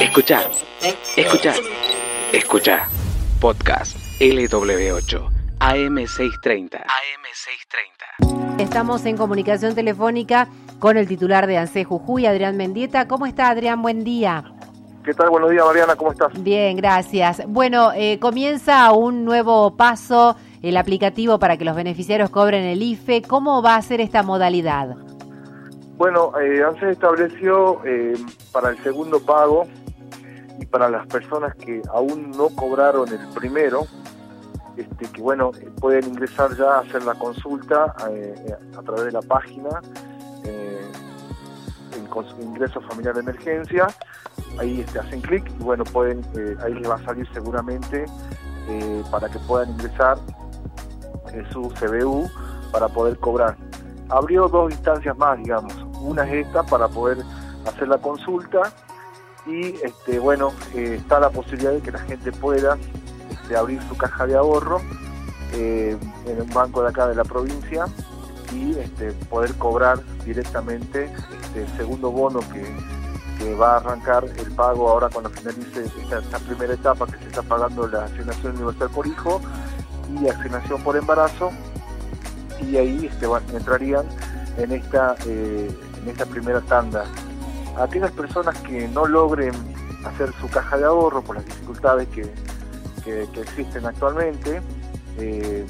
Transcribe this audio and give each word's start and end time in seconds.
Escucha, 0.00 0.48
escucha, 1.16 1.54
escucha. 2.32 2.88
Podcast 3.38 3.96
LW8 4.18 5.28
AM630. 5.58 6.84
AM630. 6.86 8.60
Estamos 8.60 9.04
en 9.04 9.18
comunicación 9.18 9.74
telefónica 9.74 10.48
con 10.78 10.96
el 10.96 11.06
titular 11.06 11.46
de 11.46 11.58
ANSE 11.58 11.84
Jujuy, 11.84 12.24
Adrián 12.24 12.56
Mendieta. 12.56 13.06
¿Cómo 13.06 13.26
está 13.26 13.50
Adrián? 13.50 13.82
Buen 13.82 14.04
día. 14.04 14.44
¿Qué 15.04 15.12
tal? 15.12 15.28
Buenos 15.28 15.50
días, 15.50 15.66
Mariana. 15.66 15.96
¿Cómo 15.96 16.12
estás? 16.12 16.32
Bien, 16.42 16.76
gracias. 16.76 17.42
Bueno, 17.46 17.92
eh, 17.94 18.18
comienza 18.18 18.90
un 18.92 19.26
nuevo 19.26 19.76
paso, 19.76 20.36
el 20.62 20.78
aplicativo 20.78 21.38
para 21.38 21.58
que 21.58 21.66
los 21.66 21.76
beneficiarios 21.76 22.30
cobren 22.30 22.64
el 22.64 22.82
IFE. 22.82 23.20
¿Cómo 23.20 23.60
va 23.60 23.76
a 23.76 23.82
ser 23.82 24.00
esta 24.00 24.22
modalidad? 24.22 24.96
Bueno, 25.96 26.32
eh, 26.40 26.62
ANSES 26.62 26.90
estableció 26.90 27.80
eh, 27.84 28.14
para 28.52 28.70
el 28.70 28.82
segundo 28.82 29.20
pago 29.20 29.66
y 30.58 30.66
para 30.66 30.88
las 30.88 31.06
personas 31.06 31.54
que 31.54 31.82
aún 31.92 32.30
no 32.32 32.48
cobraron 32.48 33.08
el 33.08 33.28
primero, 33.34 33.86
este, 34.76 35.06
que 35.06 35.22
bueno, 35.22 35.52
pueden 35.80 36.08
ingresar 36.08 36.56
ya 36.56 36.76
a 36.76 36.80
hacer 36.80 37.04
la 37.04 37.14
consulta 37.14 37.94
eh, 38.10 38.56
a 38.76 38.82
través 38.82 39.04
de 39.04 39.12
la 39.12 39.22
página 39.22 39.80
eh, 40.44 40.90
en 41.96 42.46
ingreso 42.46 42.80
familiar 42.82 43.14
de 43.14 43.20
emergencia, 43.20 43.86
ahí 44.58 44.80
este, 44.80 44.98
hacen 44.98 45.20
clic 45.20 45.48
y 45.60 45.62
bueno, 45.62 45.84
pueden, 45.84 46.24
eh, 46.36 46.56
ahí 46.64 46.74
les 46.74 46.88
va 46.88 46.96
a 46.96 47.04
salir 47.04 47.26
seguramente 47.32 48.04
eh, 48.68 49.02
para 49.10 49.28
que 49.28 49.38
puedan 49.40 49.70
ingresar 49.70 50.18
su 51.52 51.62
CBU 51.62 52.30
para 52.70 52.88
poder 52.88 53.18
cobrar. 53.18 53.56
Abrió 54.08 54.48
dos 54.48 54.72
instancias 54.72 55.16
más, 55.18 55.36
digamos, 55.38 55.83
una 56.04 56.24
es 56.24 56.46
esta 56.46 56.62
para 56.62 56.88
poder 56.88 57.18
hacer 57.66 57.88
la 57.88 57.98
consulta 57.98 58.72
y 59.46 59.74
este, 59.82 60.18
bueno, 60.18 60.52
está 60.74 61.20
la 61.20 61.30
posibilidad 61.30 61.72
de 61.72 61.80
que 61.80 61.92
la 61.92 61.98
gente 62.00 62.32
pueda 62.32 62.78
de 63.48 63.56
abrir 63.56 63.82
su 63.88 63.96
caja 63.96 64.26
de 64.26 64.36
ahorro 64.36 64.80
eh, 65.52 65.96
en 66.26 66.40
un 66.40 66.50
banco 66.50 66.82
de 66.82 66.88
acá 66.88 67.06
de 67.06 67.14
la 67.14 67.24
provincia 67.24 67.84
y 68.52 68.78
este, 68.78 69.12
poder 69.28 69.54
cobrar 69.54 70.00
directamente 70.24 71.12
este, 71.42 71.62
el 71.62 71.76
segundo 71.76 72.10
bono 72.10 72.40
que, 72.52 72.94
va 73.60 73.74
a 73.74 73.76
arrancar 73.76 74.24
el 74.24 74.50
pago 74.52 74.88
ahora 74.88 75.10
cuando 75.10 75.28
finalice 75.28 75.84
esta, 75.84 76.38
primera 76.38 76.72
etapa 76.72 77.04
que 77.04 77.18
se 77.18 77.26
está 77.26 77.42
pagando 77.42 77.86
la 77.86 78.04
asignación 78.04 78.54
universal 78.54 78.88
por 78.88 79.06
hijo 79.06 79.38
y 80.18 80.28
asignación 80.28 80.82
por 80.82 80.96
embarazo. 80.96 81.50
Y 82.62 82.78
ahí 82.78 83.04
este, 83.04 83.26
entrarían 83.54 84.06
en 84.56 84.72
esta, 84.72 85.14
eh, 85.26 85.70
en 86.04 86.10
esta 86.10 86.26
primera 86.26 86.60
tanda. 86.60 87.04
Aquellas 87.78 88.12
personas 88.12 88.56
que 88.60 88.86
no 88.88 89.06
logren 89.06 89.52
hacer 90.04 90.32
su 90.40 90.48
caja 90.48 90.76
de 90.76 90.84
ahorro 90.84 91.22
por 91.22 91.36
las 91.36 91.46
dificultades 91.46 92.08
que, 92.08 92.30
que, 93.02 93.22
existen 93.40 93.86
actualmente, 93.86 94.60
eh, 95.18 95.66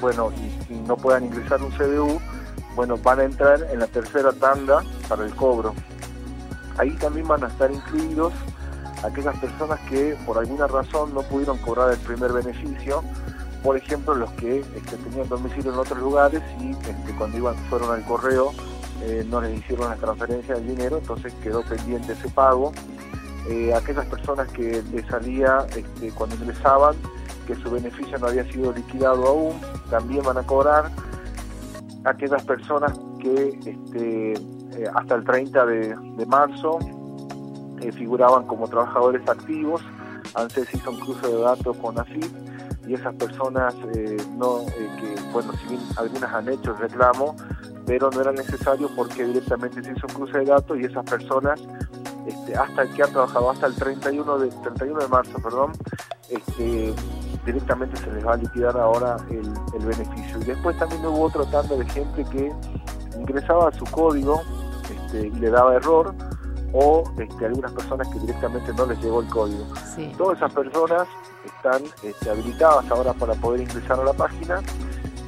bueno, 0.00 0.32
y, 0.70 0.74
no 0.74 0.96
puedan 0.96 1.24
ingresar 1.24 1.62
un 1.62 1.70
CDU, 1.72 2.20
bueno, 2.76 2.96
van 2.98 3.20
a 3.20 3.24
entrar 3.24 3.66
en 3.70 3.80
la 3.80 3.86
tercera 3.86 4.32
tanda 4.32 4.82
para 5.08 5.24
el 5.24 5.34
cobro. 5.34 5.74
Ahí 6.78 6.90
también 6.96 7.26
van 7.26 7.44
a 7.44 7.48
estar 7.48 7.70
incluidos 7.70 8.32
aquellas 9.04 9.36
personas 9.38 9.78
que 9.88 10.16
por 10.24 10.38
alguna 10.38 10.66
razón 10.66 11.14
no 11.14 11.22
pudieron 11.22 11.58
cobrar 11.58 11.92
el 11.92 11.98
primer 11.98 12.32
beneficio, 12.32 13.02
por 13.62 13.76
ejemplo, 13.76 14.14
los 14.14 14.30
que 14.32 14.60
este, 14.60 14.96
tenían 14.96 15.28
domicilio 15.28 15.72
en 15.72 15.78
otros 15.78 15.98
lugares 15.98 16.42
y 16.60 16.70
este, 16.72 17.14
cuando 17.16 17.38
iban 17.38 17.54
fueron 17.70 17.90
al 17.92 18.04
correo 18.04 18.52
eh, 19.02 19.24
no 19.28 19.40
les 19.40 19.58
hicieron 19.58 19.90
la 19.90 19.96
transferencia 19.96 20.54
del 20.54 20.68
dinero, 20.68 20.98
entonces 20.98 21.32
quedó 21.42 21.62
pendiente 21.62 22.12
ese 22.12 22.28
pago 22.28 22.72
eh, 23.48 23.74
aquellas 23.74 24.06
personas 24.06 24.48
que 24.52 24.82
les 24.90 25.06
salía 25.06 25.66
este, 25.76 26.10
cuando 26.12 26.34
ingresaban 26.36 26.96
que 27.46 27.54
su 27.56 27.70
beneficio 27.70 28.16
no 28.18 28.28
había 28.28 28.50
sido 28.50 28.72
liquidado 28.72 29.26
aún, 29.26 29.60
también 29.90 30.22
van 30.22 30.38
a 30.38 30.42
cobrar. 30.44 30.90
Aquellas 32.04 32.42
personas 32.44 32.98
que 33.20 33.58
este, 33.66 34.32
eh, 34.32 34.90
hasta 34.94 35.16
el 35.16 35.24
30 35.24 35.66
de, 35.66 36.26
marzo 36.26 36.78
figuraban 37.98 38.46
como 38.46 38.66
trabajadores 38.66 39.28
activos, 39.28 39.82
antes 40.34 40.72
hizo 40.72 40.90
un 40.90 41.00
cruce 41.00 41.26
de 41.26 41.38
datos 41.38 41.76
con 41.76 41.98
AFIP 41.98 42.32
y 42.86 42.94
esas 42.94 43.14
personas 43.16 43.74
no 44.38 44.64
que 44.66 45.14
bueno 45.34 45.52
si 45.52 45.68
bien 45.68 45.80
algunas 45.96 46.32
han 46.32 46.48
hecho 46.48 46.70
el 46.70 46.78
reclamo 46.78 47.36
pero 47.86 48.10
no 48.10 48.20
era 48.20 48.32
necesario 48.32 48.88
porque 48.96 49.24
directamente 49.24 49.82
se 49.82 49.92
hizo 49.92 50.06
un 50.08 50.14
cruce 50.14 50.38
de 50.38 50.44
datos 50.46 50.78
y 50.78 50.84
esas 50.84 51.04
personas 51.04 51.60
este, 52.26 52.56
hasta 52.56 52.86
que 52.86 53.02
ha 53.02 53.06
trabajado 53.06 53.50
hasta 53.50 53.66
el 53.66 53.74
31 53.74 54.38
de 54.38 54.48
31 54.48 54.98
de 54.98 55.08
marzo, 55.08 55.38
perdón, 55.42 55.72
este, 56.30 56.94
directamente 57.44 57.96
se 57.98 58.10
les 58.12 58.26
va 58.26 58.32
a 58.32 58.36
liquidar 58.36 58.76
ahora 58.78 59.16
el, 59.30 59.52
beneficio. 59.84 60.40
Y 60.40 60.44
después 60.44 60.78
también 60.78 61.04
hubo 61.04 61.22
otro 61.22 61.44
tanto 61.46 61.76
de 61.76 61.84
gente 61.90 62.24
que 62.24 62.50
ingresaba 63.18 63.68
a 63.68 63.72
su 63.72 63.84
código 63.84 64.40
este, 64.90 65.26
y 65.26 65.30
le 65.32 65.50
daba 65.50 65.74
error 65.76 66.14
o 66.72 67.04
este, 67.18 67.46
algunas 67.46 67.72
personas 67.72 68.08
que 68.08 68.18
directamente 68.20 68.72
no 68.72 68.86
les 68.86 68.98
llegó 69.00 69.20
el 69.20 69.28
código. 69.28 69.64
Todas 70.16 70.38
esas 70.38 70.52
personas 70.52 71.06
están 71.44 71.82
este, 72.02 72.30
habilitadas 72.30 72.90
ahora 72.90 73.12
para 73.12 73.34
poder 73.34 73.60
ingresar 73.60 74.00
a 74.00 74.04
la 74.04 74.12
página 74.14 74.60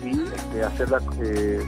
y 0.02 0.22
este, 0.22 0.64
hacerla 0.64 1.00
eh, 1.20 1.62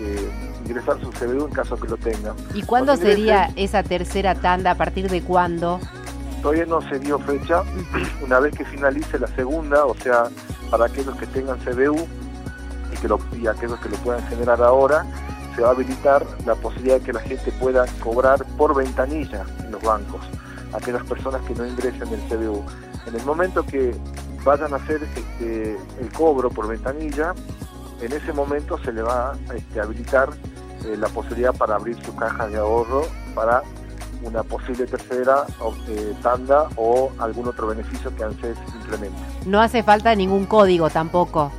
eh, 0.00 0.30
ingresar 0.64 1.00
su 1.00 1.10
CBU 1.10 1.46
en 1.46 1.52
caso 1.52 1.76
que 1.76 1.88
lo 1.88 1.96
tenga. 1.96 2.34
¿Y 2.54 2.62
cuándo 2.62 2.96
sería 2.96 3.50
esa 3.56 3.82
tercera 3.82 4.34
tanda? 4.34 4.72
¿A 4.72 4.74
partir 4.74 5.08
de 5.08 5.22
cuándo? 5.22 5.80
Todavía 6.42 6.66
no 6.66 6.80
se 6.82 6.98
dio 6.98 7.18
fecha. 7.18 7.62
Una 8.24 8.40
vez 8.40 8.54
que 8.54 8.64
finalice 8.64 9.18
la 9.18 9.28
segunda, 9.28 9.84
o 9.86 9.94
sea, 9.94 10.24
para 10.70 10.86
aquellos 10.86 11.16
que 11.16 11.26
tengan 11.26 11.58
CBU 11.58 12.06
y, 12.92 12.96
que 13.00 13.08
lo, 13.08 13.18
y 13.36 13.46
aquellos 13.46 13.78
que 13.80 13.88
lo 13.88 13.96
puedan 13.96 14.26
generar 14.28 14.62
ahora, 14.62 15.04
se 15.54 15.62
va 15.62 15.68
a 15.68 15.72
habilitar 15.72 16.24
la 16.46 16.54
posibilidad 16.54 16.98
de 16.98 17.04
que 17.04 17.12
la 17.12 17.20
gente 17.20 17.50
pueda 17.52 17.84
cobrar 18.00 18.44
por 18.56 18.76
ventanilla 18.76 19.44
en 19.64 19.72
los 19.72 19.82
bancos, 19.82 20.20
aquellas 20.72 21.02
personas 21.04 21.42
que 21.42 21.54
no 21.54 21.66
ingresen 21.66 22.08
el 22.12 22.20
CBU. 22.28 22.64
En 23.06 23.16
el 23.16 23.24
momento 23.24 23.64
que 23.64 23.94
vayan 24.44 24.72
a 24.72 24.76
hacer 24.76 25.02
este, 25.02 25.76
el 26.00 26.12
cobro 26.12 26.48
por 26.50 26.68
ventanilla, 26.68 27.34
en 28.00 28.12
ese 28.12 28.32
momento 28.32 28.78
se 28.78 28.92
le 28.92 29.02
va 29.02 29.32
a 29.32 29.54
este, 29.54 29.80
habilitar 29.80 30.30
eh, 30.84 30.96
la 30.96 31.08
posibilidad 31.08 31.54
para 31.54 31.76
abrir 31.76 31.96
su 32.04 32.14
caja 32.14 32.46
de 32.48 32.56
ahorro 32.56 33.02
para 33.34 33.62
una 34.22 34.42
posible 34.42 34.86
tercera 34.86 35.44
eh, 35.88 36.14
tanda 36.22 36.68
o 36.76 37.10
algún 37.18 37.48
otro 37.48 37.68
beneficio 37.68 38.14
que 38.14 38.24
ANSES 38.24 38.56
implemente. 38.74 39.18
No 39.46 39.60
hace 39.60 39.82
falta 39.82 40.14
ningún 40.14 40.46
código 40.46 40.90
tampoco. 40.90 41.52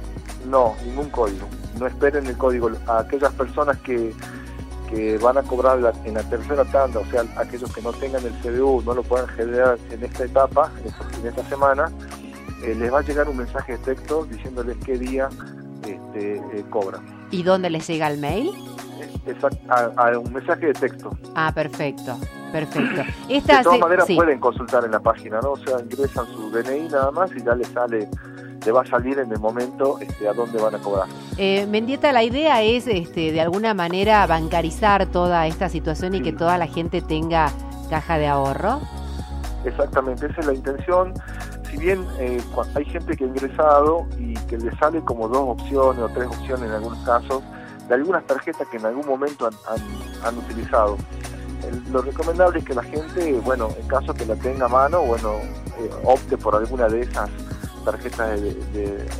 No, 0.46 0.76
ningún 0.86 1.10
código. 1.10 1.48
No 1.80 1.88
esperen 1.88 2.26
el 2.26 2.38
código. 2.38 2.70
A 2.88 3.00
aquellas 3.00 3.34
personas 3.34 3.78
que, 3.80 4.14
que 4.90 5.18
van 5.18 5.38
a 5.38 5.44
cobrar 5.44 5.80
en 6.04 6.14
la 6.14 6.24
tercera 6.24 6.66
tanda, 6.66 7.00
o 7.00 7.06
sea, 7.06 7.24
aquellos 7.38 7.74
que 7.74 7.82
no 7.82 7.94
tengan 7.94 8.26
el 8.26 8.34
CDU, 8.42 8.82
no 8.82 8.94
lo 8.94 9.04
puedan 9.04 9.28
generar 9.30 9.78
en 9.92 10.04
esta 10.04 10.26
etapa, 10.26 10.72
en 11.22 11.28
esta, 11.28 11.44
semana, 11.46 11.90
eh, 12.64 12.76
les 12.76 12.94
va 12.94 13.00
a 13.00 13.04
llegar 13.04 13.30
un 13.30 13.38
mensaje 13.38 13.74
de 13.74 13.78
texto 13.80 14.26
diciéndoles 14.26 14.78
qué 14.86 14.98
día 14.98 15.30
este, 16.20 16.64
cobran. 16.70 17.04
¿Y 17.32 17.44
dónde 17.44 17.70
les 17.70 17.88
llega 17.88 18.08
el 18.08 18.20
mail? 18.20 18.52
a, 19.70 20.18
un 20.18 20.34
mensaje 20.34 20.68
de 20.68 20.74
texto. 20.74 21.12
Ah, 21.36 21.52
perfecto, 21.54 22.18
perfecto. 22.52 23.04
de 23.28 23.42
todas 23.42 23.80
maneras 23.80 24.08
pueden 24.16 24.40
consultar 24.40 24.84
en 24.86 24.92
la 24.92 25.00
página, 25.00 25.40
¿no? 25.42 25.52
O 25.52 25.58
sea, 25.58 25.80
ingresan 25.80 26.26
su 26.28 26.50
DNI 26.50 26.90
nada 26.90 27.12
más 27.12 27.30
y 27.36 27.44
ya 27.44 27.54
les 27.54 27.68
sale 27.68 28.10
le 28.66 28.72
va 28.72 28.82
a 28.82 28.86
salir 28.86 29.18
en 29.20 29.32
el 29.32 29.40
momento 29.40 30.00
este, 30.00 30.28
a 30.28 30.34
dónde 30.34 30.62
van 30.62 30.76
a 30.76 30.80
cobrar. 30.80 31.08
Eh, 31.38 31.66
Mendieta, 31.68 32.12
la 32.12 32.24
idea 32.24 32.62
es 32.62 32.88
este, 32.88 33.32
de 33.32 33.42
alguna 33.42 33.74
manera 33.74 34.26
bancarizar 34.28 35.06
toda 35.08 35.48
esta 35.48 35.70
situación 35.70 36.16
y 36.16 36.22
que 36.22 36.34
toda 36.34 36.58
la 36.58 36.68
gente 36.68 37.02
tenga 37.02 37.52
caja 37.90 38.18
de 38.18 38.28
ahorro. 38.28 38.82
Exactamente, 39.66 40.28
esa 40.28 40.42
es 40.42 40.48
la 40.48 40.54
intención. 40.54 41.14
Si 41.70 41.78
bien 41.78 42.06
eh, 42.20 42.42
hay 42.76 42.86
gente 42.86 43.16
que 43.16 43.24
ha 43.24 43.28
ingresado 43.28 44.08
y 44.18 44.34
que 44.48 44.58
le 44.58 44.76
sale 44.78 45.02
como 45.02 45.28
dos 45.28 45.60
opciones 45.60 46.02
o 46.04 46.10
tres 46.10 46.28
opciones 46.28 46.66
en 46.66 46.72
algunos 46.72 47.00
casos, 47.06 47.44
de 47.88 47.96
algunas 47.96 48.26
tarjetas 48.26 48.68
que 48.70 48.78
en 48.78 48.86
algún 48.86 49.06
momento 49.08 49.50
han, 50.24 50.38
utilizado. 50.38 50.98
lo 51.92 52.02
recomendable 52.02 52.60
es 52.60 52.66
que 52.66 52.76
la 52.76 52.84
gente, 52.84 53.34
bueno, 53.44 53.70
en 53.80 53.88
caso 53.88 54.14
que 54.14 54.26
la 54.26 54.36
tenga 54.36 54.66
a 54.66 54.70
mano, 54.70 55.02
bueno, 55.02 55.34
eh, 55.80 55.90
opte 56.04 56.38
por 56.38 56.56
alguna 56.56 56.88
de 56.88 57.02
esas 57.02 57.30
tarjetas 57.84 58.40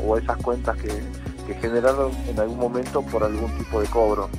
o 0.06 0.18
esas 0.18 0.38
cuentas 0.38 0.78
que, 0.78 1.30
generaron 1.62 2.12
en 2.28 2.40
algún 2.40 2.60
momento 2.60 3.02
por 3.02 3.24
algún 3.24 3.52
tipo 3.58 3.82
de 3.82 3.88
cobro. 3.88 4.30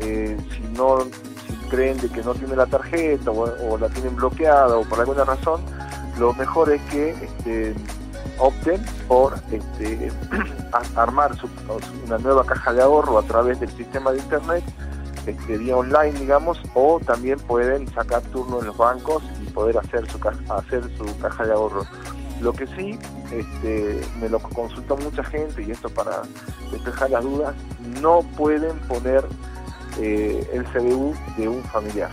Eh, 0.00 0.36
si 0.50 0.60
no, 0.76 0.98
si 1.00 1.54
creen 1.70 1.96
de 1.96 2.10
que 2.10 2.22
no 2.22 2.34
tiene 2.34 2.54
la 2.56 2.66
tarjeta 2.66 3.30
o, 3.30 3.78
la 3.78 3.88
tienen 3.88 4.14
bloqueada 4.14 4.76
o 4.76 4.82
por 4.82 5.00
alguna 5.00 5.24
razón, 5.24 5.62
lo 6.18 6.34
mejor 6.34 6.72
es 6.72 6.82
que 6.90 7.10
este, 7.10 7.74
opten 8.38 8.84
por 9.06 9.34
este, 9.50 10.12
armar 10.96 11.32
una 12.06 12.18
nueva 12.18 12.44
caja 12.44 12.72
de 12.72 12.82
ahorro 12.82 13.18
a 13.18 13.22
través 13.22 13.60
del 13.60 13.70
sistema 13.70 14.12
de 14.12 14.18
internet 14.18 14.64
este, 15.26 15.58
vía 15.58 15.76
online, 15.76 16.18
digamos, 16.18 16.58
o 16.74 17.00
también 17.00 17.38
pueden 17.40 17.86
sacar 17.92 18.22
turno 18.22 18.60
en 18.60 18.66
los 18.66 18.76
bancos 18.76 19.22
y 19.42 19.50
poder 19.50 19.78
hacer 19.78 20.10
su 20.10 20.18
caja, 20.18 20.38
hacer 20.48 20.82
su 20.96 21.18
caja 21.18 21.46
de 21.46 21.52
ahorro. 21.52 21.84
Lo 22.40 22.52
que 22.52 22.66
sí, 22.68 22.98
este, 23.32 24.00
me 24.20 24.28
lo 24.28 24.38
consulta 24.38 24.94
mucha 24.94 25.22
gente 25.24 25.62
y 25.62 25.70
esto 25.70 25.90
para 25.90 26.22
despejar 26.70 27.10
las 27.10 27.24
dudas, 27.24 27.54
no 28.00 28.22
pueden 28.36 28.78
poner 28.80 29.24
eh, 30.00 30.48
el 30.52 30.64
CBU 30.66 31.14
de 31.36 31.48
un 31.48 31.62
familiar. 31.64 32.10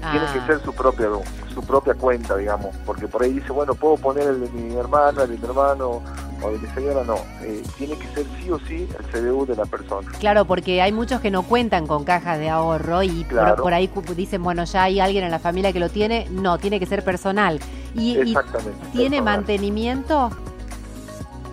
Tiene 0.00 0.26
que 0.32 0.38
Ah. 0.38 0.46
ser 0.46 0.62
su 0.64 0.72
propia 0.72 1.08
su 1.54 1.62
propia 1.64 1.94
cuenta, 1.94 2.36
digamos, 2.36 2.74
porque 2.86 3.08
por 3.08 3.22
ahí 3.22 3.32
dice, 3.32 3.50
bueno, 3.50 3.74
puedo 3.74 3.96
poner 3.96 4.28
el 4.28 4.40
de 4.42 4.48
mi 4.50 4.74
hermana, 4.76 5.24
el 5.24 5.30
de 5.30 5.38
mi 5.38 5.44
hermano 5.44 6.00
o 6.40 6.50
de 6.50 6.58
mi 6.58 6.68
señora, 6.68 7.02
no. 7.04 7.16
Eh, 7.42 7.64
tiene 7.76 7.98
que 7.98 8.06
ser 8.14 8.24
sí 8.40 8.48
o 8.50 8.60
sí 8.60 8.88
el 8.96 9.04
CBU 9.06 9.44
de 9.46 9.56
la 9.56 9.64
persona. 9.64 10.08
Claro, 10.20 10.44
porque 10.44 10.80
hay 10.80 10.92
muchos 10.92 11.20
que 11.20 11.32
no 11.32 11.42
cuentan 11.42 11.88
con 11.88 12.04
cajas 12.04 12.38
de 12.38 12.48
ahorro 12.48 13.02
y 13.02 13.24
por- 13.24 13.28
Claro. 13.28 13.62
por, 13.64 13.74
ahí 13.74 13.88
cu- 13.88 14.02
dicen, 14.14 14.40
bueno, 14.44 14.62
ya 14.64 14.84
hay 14.84 15.00
alguien 15.00 15.24
en 15.24 15.32
la 15.32 15.40
familia 15.40 15.72
que 15.72 15.80
lo 15.80 15.88
tiene. 15.88 16.28
No, 16.30 16.58
tiene 16.58 16.78
que 16.78 16.86
ser 16.86 17.02
personal. 17.02 17.58
¿Y, 17.94 18.12
y 18.18 18.20
Exactamente. 18.20 18.78
tiene 18.92 19.16
personal. 19.16 19.24
mantenimiento? 19.24 20.30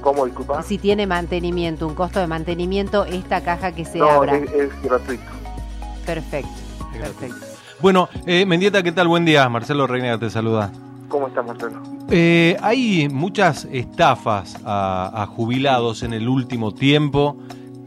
¿Cómo, 0.02 0.26
disculpa? 0.26 0.62
Si 0.62 0.78
tiene 0.78 1.08
mantenimiento, 1.08 1.88
un 1.88 1.96
costo 1.96 2.20
de 2.20 2.28
mantenimiento, 2.28 3.06
esta 3.06 3.42
caja 3.42 3.72
que 3.72 3.86
se 3.86 3.98
no, 3.98 4.08
abra. 4.08 4.36
es, 4.36 4.52
es 4.52 4.82
gratuito. 4.84 5.24
Perfecto, 6.06 6.50
Es 6.94 7.00
perfecto. 7.02 7.46
Bueno, 7.80 8.10
eh, 8.26 8.46
Mendieta, 8.46 8.82
¿qué 8.84 8.92
tal? 8.92 9.08
Buen 9.08 9.26
día. 9.26 9.48
Marcelo 9.50 9.88
Reina 9.88 10.18
te 10.18 10.30
saluda. 10.30 10.72
¿Cómo 11.10 11.28
estás, 11.28 11.46
Marcelo? 11.46 11.82
Eh, 12.10 12.58
hay 12.62 13.10
muchas 13.10 13.66
estafas 13.72 14.58
a, 14.66 15.12
a 15.24 15.28
jubilados 15.28 16.04
en 16.04 16.14
el 16.14 16.28
último 16.28 16.74
tiempo. 16.74 17.38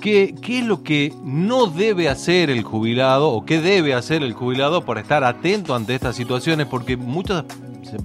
¿Qué, 0.01 0.35
¿Qué 0.41 0.61
es 0.61 0.65
lo 0.67 0.85
que 0.85 1.13
no 1.25 1.67
debe 1.67 2.09
hacer 2.09 2.51
el 2.51 2.63
jubilado 2.63 3.31
o 3.31 3.45
qué 3.45 3.61
debe 3.61 3.95
hacer 3.95 4.23
el 4.23 4.33
jubilado 4.33 4.85
para 4.85 5.01
estar 5.01 5.25
atento 5.25 5.75
ante 5.75 5.95
estas 5.95 6.15
situaciones? 6.15 6.67
Porque 6.69 6.97
muchas 6.97 7.45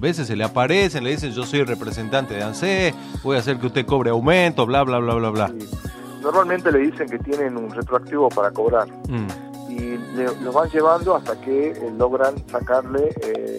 veces 0.00 0.26
se 0.26 0.34
le 0.34 0.42
aparecen, 0.42 1.04
le 1.04 1.10
dicen 1.10 1.30
yo 1.32 1.44
soy 1.44 1.62
representante 1.62 2.34
de 2.34 2.42
ANSE, 2.42 2.94
voy 3.22 3.36
a 3.36 3.40
hacer 3.40 3.58
que 3.58 3.66
usted 3.68 3.86
cobre 3.86 4.10
aumento, 4.10 4.66
bla, 4.66 4.82
bla, 4.82 4.98
bla, 4.98 5.14
bla, 5.14 5.30
bla. 5.30 5.48
Sí. 5.48 5.66
Normalmente 6.20 6.72
le 6.72 6.78
dicen 6.78 7.06
que 7.08 7.18
tienen 7.18 7.56
un 7.56 7.70
retroactivo 7.70 8.28
para 8.30 8.50
cobrar 8.50 8.88
Mm, 9.08 9.26
y 9.84 9.98
le- 10.16 10.34
los 10.40 10.54
van 10.54 10.68
llevando 10.70 11.14
hasta 11.14 11.38
que 11.40 11.70
eh, 11.72 11.92
logran 11.96 12.34
sacarle, 12.48 13.14
eh, 13.22 13.58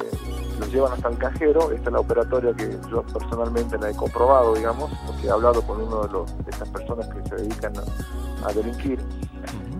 los 0.59 0.71
llevan 0.71 0.93
hasta 0.93 1.09
el 1.09 1.17
cajero. 1.17 1.71
Esta 1.71 1.89
es 1.89 1.93
la 1.93 1.99
operatoria 1.99 2.53
que 2.53 2.77
yo 2.89 3.03
personalmente 3.03 3.77
la 3.77 3.89
he 3.91 3.95
comprobado, 3.95 4.55
digamos, 4.55 4.89
porque 5.05 5.27
he 5.27 5.29
hablado 5.29 5.61
con 5.61 5.81
uno 5.81 6.03
de, 6.03 6.13
los, 6.13 6.37
de 6.45 6.51
estas 6.51 6.69
personas 6.69 7.07
que 7.09 7.29
se 7.29 7.35
dedican 7.35 7.73
a, 7.77 8.47
a 8.49 8.53
delinquir. 8.53 8.99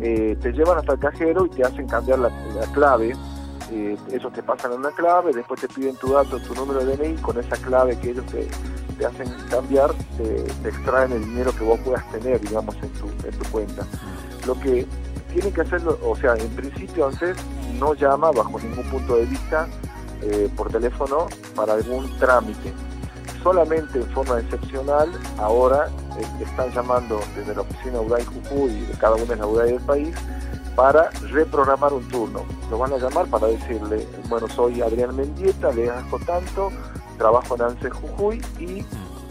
Eh, 0.01 0.37
te 0.41 0.51
llevan 0.51 0.77
hasta 0.77 0.93
el 0.93 0.99
cajero 0.99 1.45
y 1.45 1.49
te 1.49 1.63
hacen 1.63 1.87
cambiar 1.87 2.19
la, 2.19 2.29
la 2.29 2.67
clave. 2.73 3.15
Eh, 3.71 3.97
ellos 4.11 4.31
te 4.33 4.43
pasan 4.43 4.73
una 4.73 4.91
clave, 4.91 5.31
después 5.33 5.59
te 5.61 5.67
piden 5.67 5.95
tu 5.95 6.09
dato, 6.13 6.37
tu 6.39 6.53
número 6.53 6.85
de 6.85 6.95
DNI, 6.97 7.15
con 7.21 7.37
esa 7.39 7.55
clave 7.57 7.97
que 7.97 8.11
ellos 8.11 8.25
te, 8.27 8.47
te 8.97 9.05
hacen 9.05 9.27
cambiar, 9.49 9.91
te, 10.17 10.43
te 10.43 10.69
extraen 10.69 11.13
el 11.13 11.23
dinero 11.23 11.51
que 11.57 11.63
vos 11.63 11.79
puedas 11.79 12.07
tener, 12.11 12.39
digamos, 12.41 12.75
en 12.75 12.89
tu, 12.89 13.07
en 13.27 13.39
tu 13.39 13.49
cuenta. 13.51 13.83
Lo 14.45 14.53
que 14.59 14.85
tiene 15.35 15.51
que 15.51 15.61
hacerlo, 15.61 15.99
o 16.01 16.15
sea, 16.15 16.33
en 16.35 16.47
principio 16.55 17.07
antes 17.07 17.35
no 17.77 17.93
llama 17.93 18.31
bajo 18.31 18.57
ningún 18.57 18.85
punto 18.85 19.17
de 19.17 19.25
vista 19.25 19.67
eh, 20.21 20.49
por 20.55 20.71
teléfono 20.71 21.27
para 21.53 21.73
algún 21.73 22.09
trámite. 22.19 22.73
Solamente 23.43 23.99
en 23.99 24.09
forma 24.11 24.39
excepcional, 24.39 25.11
ahora 25.37 25.89
eh, 26.17 26.25
están 26.41 26.71
llamando 26.71 27.19
desde 27.35 27.53
la 27.53 27.61
oficina 27.61 27.99
UDAI 27.99 28.23
Jujuy 28.23 28.79
de 28.85 28.93
cada 28.97 29.15
una 29.15 29.25
de 29.25 29.35
las 29.35 29.45
UDAI 29.45 29.71
del 29.73 29.81
país 29.81 30.15
para 30.73 31.09
reprogramar 31.29 31.91
un 31.91 32.07
turno. 32.07 32.45
Lo 32.71 32.77
van 32.77 32.93
a 32.93 32.97
llamar 32.97 33.27
para 33.27 33.47
decirle, 33.47 34.07
bueno, 34.29 34.47
soy 34.47 34.81
Adrián 34.81 35.17
Mendieta, 35.17 35.69
le 35.73 35.89
agradezco 35.89 36.19
tanto, 36.19 36.71
trabajo 37.17 37.55
en 37.55 37.61
ANSE 37.61 37.89
Jujuy 37.89 38.41
y 38.57 38.85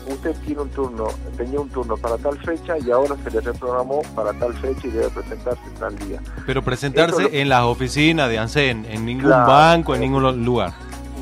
usted 0.06 0.35
tiene 0.45 0.62
un 0.62 0.69
turno, 0.71 1.06
tenía 1.37 1.61
un 1.61 1.69
turno 1.71 1.97
para 1.97 2.17
tal 2.19 2.39
fecha 2.39 2.79
y 2.79 2.91
ahora 2.91 3.17
se 3.25 3.31
le 3.31 3.41
reprogramó 3.41 4.03
para 4.15 4.33
tal 4.35 4.53
fecha 4.55 4.87
y 4.87 4.91
debe 4.91 5.09
presentarse 5.11 5.62
tal 5.79 5.97
día. 5.99 6.21
Pero 6.47 6.62
presentarse 6.62 7.23
lo- 7.23 7.29
en 7.33 7.49
las 7.49 7.62
oficinas 7.65 8.29
de 8.29 8.39
ANSEN, 8.39 8.85
en 8.87 9.05
ningún 9.06 9.25
Claro. 9.27 9.47
banco, 9.47 9.95
en 9.95 10.01
ningún 10.03 10.45
lugar. 10.45 10.73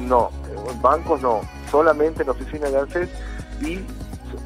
No, 0.06 0.30
en 0.70 0.82
bancos 0.82 1.20
no, 1.22 1.40
solamente 1.70 2.22
en 2.22 2.26
la 2.26 2.32
oficina 2.32 2.68
de 2.68 2.78
ANSES 2.78 3.08
y 3.60 3.74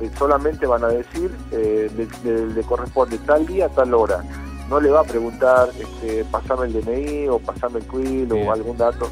eh, 0.00 0.10
solamente 0.18 0.66
van 0.66 0.82
a 0.84 0.88
decir, 0.88 1.30
eh, 1.52 1.88
le, 1.96 2.08
le- 2.30 2.46
le 2.54 2.62
corresponde 2.62 3.18
tal 3.18 3.46
día, 3.46 3.68
tal 3.68 3.94
hora. 3.94 4.22
No 4.68 4.80
le 4.80 4.90
va 4.90 5.00
a 5.00 5.04
preguntar, 5.04 5.68
este, 5.78 6.24
pasame 6.24 6.66
el 6.66 6.72
DNI 6.72 7.28
o 7.28 7.38
pasame 7.38 7.78
el 7.78 7.86
quill 7.86 8.26
Bien. 8.26 8.48
o 8.48 8.52
algún 8.52 8.76
dato 8.76 9.08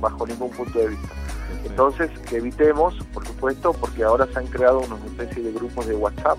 bajo 0.00 0.24
ningún 0.26 0.50
punto 0.50 0.78
de 0.78 0.88
vista. 0.88 1.08
Entonces, 1.64 2.10
que 2.28 2.36
evitemos, 2.36 2.94
por 3.12 3.26
supuesto, 3.26 3.72
porque 3.72 4.04
ahora 4.04 4.26
se 4.32 4.38
han 4.38 4.46
creado 4.46 4.80
una 4.80 4.96
especie 5.06 5.42
de 5.42 5.52
grupos 5.52 5.86
de 5.86 5.94
WhatsApp 5.94 6.38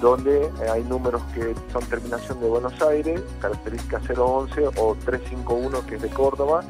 donde 0.00 0.44
eh, 0.44 0.70
hay 0.70 0.82
números 0.84 1.22
que 1.34 1.54
son 1.72 1.82
terminación 1.86 2.40
de 2.40 2.48
Buenos 2.48 2.80
Aires, 2.82 3.22
característica 3.40 4.00
011 4.06 4.66
o 4.76 4.94
351 5.04 5.86
que 5.86 5.96
es 5.96 6.02
de 6.02 6.10
Córdoba, 6.10 6.62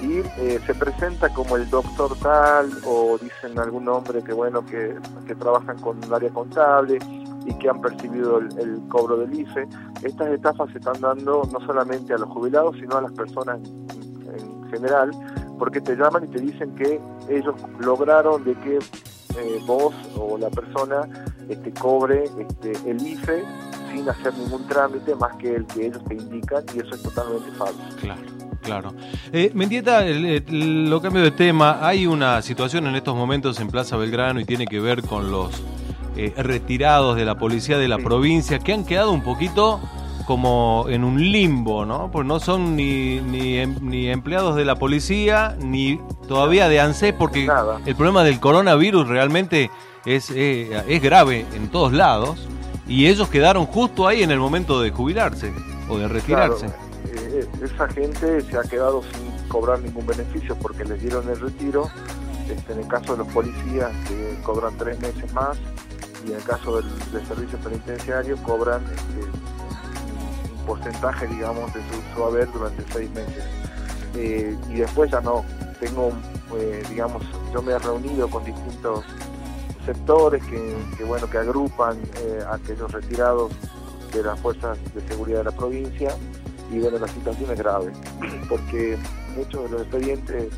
y 0.00 0.18
eh, 0.18 0.60
se 0.66 0.74
presenta 0.74 1.28
como 1.28 1.56
el 1.56 1.70
doctor 1.70 2.16
tal 2.18 2.70
o 2.84 3.18
dicen 3.18 3.56
algún 3.58 3.84
nombre 3.84 4.20
que 4.24 4.32
bueno 4.32 4.66
que, 4.66 4.96
que 5.26 5.34
trabajan 5.36 5.78
con 5.78 6.04
un 6.04 6.12
área 6.12 6.30
contable 6.30 6.98
y 7.46 7.54
que 7.58 7.68
han 7.68 7.80
percibido 7.80 8.38
el, 8.38 8.80
cobro 8.88 9.16
del 9.16 9.32
IFE. 9.32 9.68
Estas 10.02 10.28
estafas 10.28 10.70
se 10.72 10.78
están 10.78 11.00
dando 11.00 11.42
no 11.52 11.60
solamente 11.60 12.14
a 12.14 12.18
los 12.18 12.28
jubilados, 12.30 12.76
sino 12.76 12.96
a 12.96 13.02
las 13.02 13.12
personas 13.12 13.60
en 13.60 14.70
general, 14.70 15.12
porque 15.62 15.80
te 15.80 15.94
llaman 15.94 16.24
y 16.24 16.26
te 16.26 16.40
dicen 16.40 16.74
que 16.74 17.00
ellos 17.28 17.54
lograron 17.78 18.42
de 18.42 18.52
que 18.54 18.78
eh, 18.78 19.60
vos 19.64 19.94
o 20.16 20.36
la 20.36 20.50
persona 20.50 21.02
este, 21.48 21.70
cobre 21.72 22.24
este, 22.36 22.72
el 22.90 23.00
IFE 23.06 23.44
sin 23.92 24.08
hacer 24.08 24.34
ningún 24.36 24.66
trámite 24.66 25.14
más 25.14 25.36
que 25.36 25.54
el 25.54 25.64
que 25.66 25.86
ellos 25.86 26.02
te 26.08 26.14
indican 26.14 26.64
y 26.74 26.80
eso 26.80 26.96
es 26.96 27.02
totalmente 27.04 27.48
falso. 27.52 27.78
Claro, 28.00 28.20
claro. 28.60 28.92
Eh, 29.32 29.52
Mendieta, 29.54 30.04
el- 30.04 30.24
el- 30.26 30.90
lo 30.90 31.00
cambio 31.00 31.22
de 31.22 31.30
tema. 31.30 31.78
Hay 31.86 32.08
una 32.08 32.42
situación 32.42 32.88
en 32.88 32.96
estos 32.96 33.14
momentos 33.14 33.60
en 33.60 33.68
Plaza 33.68 33.96
Belgrano 33.96 34.40
y 34.40 34.44
tiene 34.44 34.66
que 34.66 34.80
ver 34.80 35.02
con 35.02 35.30
los 35.30 35.62
eh, 36.16 36.34
retirados 36.36 37.14
de 37.14 37.24
la 37.24 37.36
policía 37.38 37.78
de 37.78 37.86
la 37.86 37.98
Sí. 37.98 38.02
provincia 38.02 38.58
que 38.58 38.72
han 38.72 38.84
quedado 38.84 39.12
un 39.12 39.22
poquito 39.22 39.80
como 40.26 40.86
en 40.88 41.04
un 41.04 41.20
limbo, 41.20 41.84
¿no? 41.84 42.10
Porque 42.10 42.28
no 42.28 42.40
son 42.40 42.76
ni, 42.76 43.20
ni, 43.20 43.58
em- 43.58 43.76
ni 43.82 44.08
empleados 44.08 44.56
de 44.56 44.64
la 44.64 44.76
policía 44.76 45.56
ni 45.60 46.00
todavía 46.28 46.68
de 46.68 46.80
ANSES 46.80 47.12
porque 47.14 47.46
Nada. 47.46 47.80
el 47.84 47.94
problema 47.96 48.24
del 48.24 48.40
coronavirus 48.40 49.08
realmente 49.08 49.70
es, 50.04 50.30
eh, 50.30 50.82
es 50.88 51.02
grave 51.02 51.46
en 51.54 51.68
todos 51.68 51.92
lados 51.92 52.48
y 52.86 53.06
ellos 53.06 53.28
quedaron 53.28 53.66
justo 53.66 54.06
ahí 54.08 54.22
en 54.22 54.30
el 54.30 54.38
momento 54.38 54.80
de 54.80 54.90
jubilarse 54.90 55.52
o 55.88 55.98
de 55.98 56.08
retirarse. 56.08 56.66
Claro, 56.66 56.82
eh, 57.14 57.46
esa 57.62 57.88
gente 57.88 58.40
se 58.42 58.56
ha 58.58 58.62
quedado 58.62 59.02
sin 59.02 59.48
cobrar 59.48 59.80
ningún 59.80 60.06
beneficio 60.06 60.56
porque 60.56 60.84
les 60.84 61.00
dieron 61.00 61.28
el 61.28 61.38
retiro. 61.40 61.88
Este, 62.48 62.72
en 62.72 62.80
el 62.80 62.88
caso 62.88 63.12
de 63.12 63.18
los 63.18 63.28
policías 63.28 63.90
que 64.08 64.36
cobran 64.42 64.76
tres 64.76 64.98
meses 65.00 65.32
más 65.32 65.56
y 66.26 66.30
en 66.30 66.36
el 66.36 66.42
caso 66.42 66.76
del, 66.80 66.84
del 67.12 67.26
servicio 67.26 67.56
penitenciario 67.58 68.36
cobran 68.38 68.82
este, 68.84 69.41
porcentaje, 70.62 71.26
digamos, 71.26 71.72
de 71.74 71.80
su, 72.14 72.24
haber 72.24 72.50
durante 72.52 72.84
seis 72.92 73.10
meses. 73.10 73.44
Eh, 74.14 74.56
y 74.68 74.74
después 74.74 75.10
ya 75.10 75.20
no. 75.20 75.44
Tengo, 75.80 76.12
eh, 76.58 76.82
digamos, 76.88 77.24
yo 77.52 77.60
me 77.60 77.72
he 77.72 77.78
reunido 77.78 78.30
con 78.30 78.44
distintos 78.44 79.04
sectores 79.84 80.42
que, 80.44 80.76
que, 80.96 81.04
bueno 81.04 81.28
que 81.28 81.38
agrupan 81.38 81.98
eh, 82.20 82.40
a 82.48 82.54
aquellos 82.54 82.90
retirados 82.92 83.52
de 84.12 84.22
las 84.22 84.38
fuerzas 84.40 84.78
de 84.94 85.00
seguridad 85.08 85.38
de 85.38 85.44
la 85.44 85.50
provincia 85.52 86.14
y 86.70 86.78
bueno 86.78 86.98
la 86.98 87.08
situación 87.08 87.50
es 87.50 87.58
grave 87.58 87.92
porque 88.48 88.96
muchos 89.36 89.64
de 89.64 89.70
los 89.70 89.82
expedientes 89.82 90.52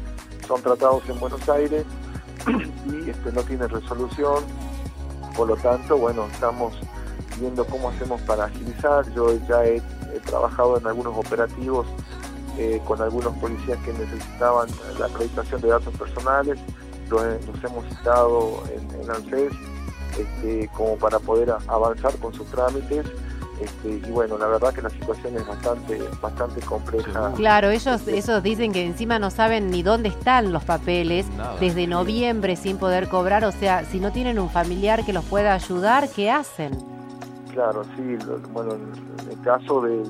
son 0.47 0.61
tratados 0.63 1.09
en 1.09 1.19
Buenos 1.19 1.49
Aires 1.49 1.85
y 2.87 3.11
este 3.11 3.33
no 3.33 3.43
tienen 3.43 3.69
resolución 3.69 4.45
por 5.37 5.49
lo 5.49 5.57
tanto 5.57 5.97
bueno 5.97 6.27
estamos 6.33 6.75
viendo 7.39 7.65
cómo 7.67 7.89
hacemos 7.91 8.21
para 8.23 8.45
agilizar 8.45 9.11
yo 9.15 9.37
ya 9.49 9.65
he, 9.65 9.77
he 9.77 10.21
trabajado 10.25 10.79
en 10.79 10.87
algunos 10.87 11.17
operativos 11.17 11.87
eh, 12.59 12.81
con 12.87 13.01
algunos 13.03 13.35
policías 13.39 13.79
que 13.85 13.93
necesitaban 13.93 14.69
la 14.99 15.07
acreditación 15.07 15.61
de 15.61 15.69
datos 15.69 15.95
personales 15.97 16.59
los, 17.11 17.23
los 17.23 17.65
hemos 17.65 17.85
citado 17.87 18.63
en, 18.73 19.01
en 19.01 19.11
ANSES 19.11 19.53
este, 20.19 20.69
como 20.77 20.97
para 20.97 21.19
poder 21.19 21.55
avanzar 21.69 22.15
con 22.19 22.33
sus 22.33 22.47
trámites 22.47 23.07
este, 23.61 24.09
y 24.09 24.11
bueno, 24.11 24.37
la 24.37 24.49
verdad 24.49 24.75
que 24.75 24.83
la 24.83 24.91
situación 24.91 25.37
es 25.37 25.47
bastante 25.47 26.03
bastante 26.21 26.61
compleja. 26.61 27.33
Claro, 27.37 27.71
ellos, 27.71 28.07
ellos 28.09 28.43
dicen 28.43 28.73
que 28.73 28.85
encima 28.85 29.19
no 29.19 29.31
saben 29.31 29.71
ni 29.71 29.83
dónde 29.83 30.09
están 30.09 30.53
los 30.53 30.65
papeles 30.65 31.27
Nada. 31.37 31.57
desde 31.61 31.87
noviembre 31.87 32.57
sin 32.57 32.79
poder 32.79 33.09
cobrar. 33.09 33.45
O 33.45 33.53
sea, 33.53 33.85
si 33.85 34.01
no 34.01 34.11
tienen 34.11 34.41
un 34.41 34.51
familiar 34.51 35.05
que 35.05 35.13
los 35.13 35.25
pueda 35.25 35.55
ayudar, 35.55 36.09
¿qué 36.09 36.31
hacen? 36.31 36.94
Claro, 37.55 37.85
sí, 37.97 38.19
bueno, 38.53 38.75
en 38.75 39.31
el 39.31 39.41
caso 39.43 39.81
de, 39.83 40.03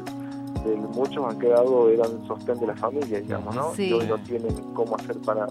muchos 0.94 1.26
han 1.26 1.38
quedado, 1.38 1.90
eran 1.90 2.26
sostén 2.26 2.58
de 2.58 2.68
la 2.68 2.74
familia, 2.74 3.20
digamos, 3.20 3.54
¿no? 3.54 3.74
Sí. 3.74 3.90
Y 3.90 3.92
hoy 3.92 4.06
no 4.06 4.16
tienen 4.20 4.54
cómo 4.72 4.96
hacer 4.96 5.18
para, 5.18 5.46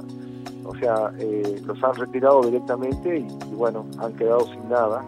o 0.65 0.75
sea, 0.79 1.11
eh, 1.19 1.61
los 1.63 1.83
han 1.83 1.93
retirado 1.93 2.41
directamente 2.41 3.19
y, 3.19 3.27
y 3.51 3.53
bueno, 3.53 3.85
han 3.99 4.11
quedado 4.13 4.43
sin 4.47 4.67
nada. 4.69 5.05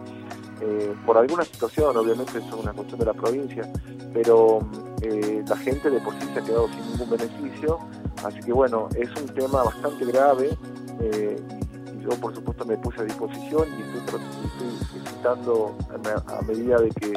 Eh, 0.60 0.94
por 1.04 1.18
alguna 1.18 1.42
situación, 1.42 1.96
obviamente 1.96 2.38
eso 2.38 2.56
es 2.56 2.62
una 2.62 2.72
cuestión 2.72 3.00
de 3.00 3.06
la 3.06 3.14
provincia, 3.14 3.68
pero 4.14 4.60
eh, 5.02 5.42
la 5.44 5.56
gente 5.56 5.90
de 5.90 6.00
por 6.00 6.14
sí 6.14 6.28
se 6.32 6.38
ha 6.38 6.44
quedado 6.44 6.68
sin 6.68 6.92
ningún 6.92 7.10
beneficio, 7.10 7.80
así 8.24 8.38
que 8.40 8.52
bueno, 8.52 8.88
es 8.96 9.10
un 9.20 9.26
tema 9.34 9.64
bastante 9.64 10.04
grave 10.04 10.56
yo 12.08 12.16
por 12.20 12.34
supuesto 12.34 12.64
me 12.64 12.76
puse 12.76 13.00
a 13.00 13.04
disposición 13.04 13.68
y 13.78 13.82
estoy, 13.82 14.20
estoy 14.20 15.00
visitando 15.00 15.76
a, 15.92 15.98
me- 15.98 16.34
a 16.34 16.42
medida 16.42 16.78
de 16.78 16.90
que, 16.90 17.12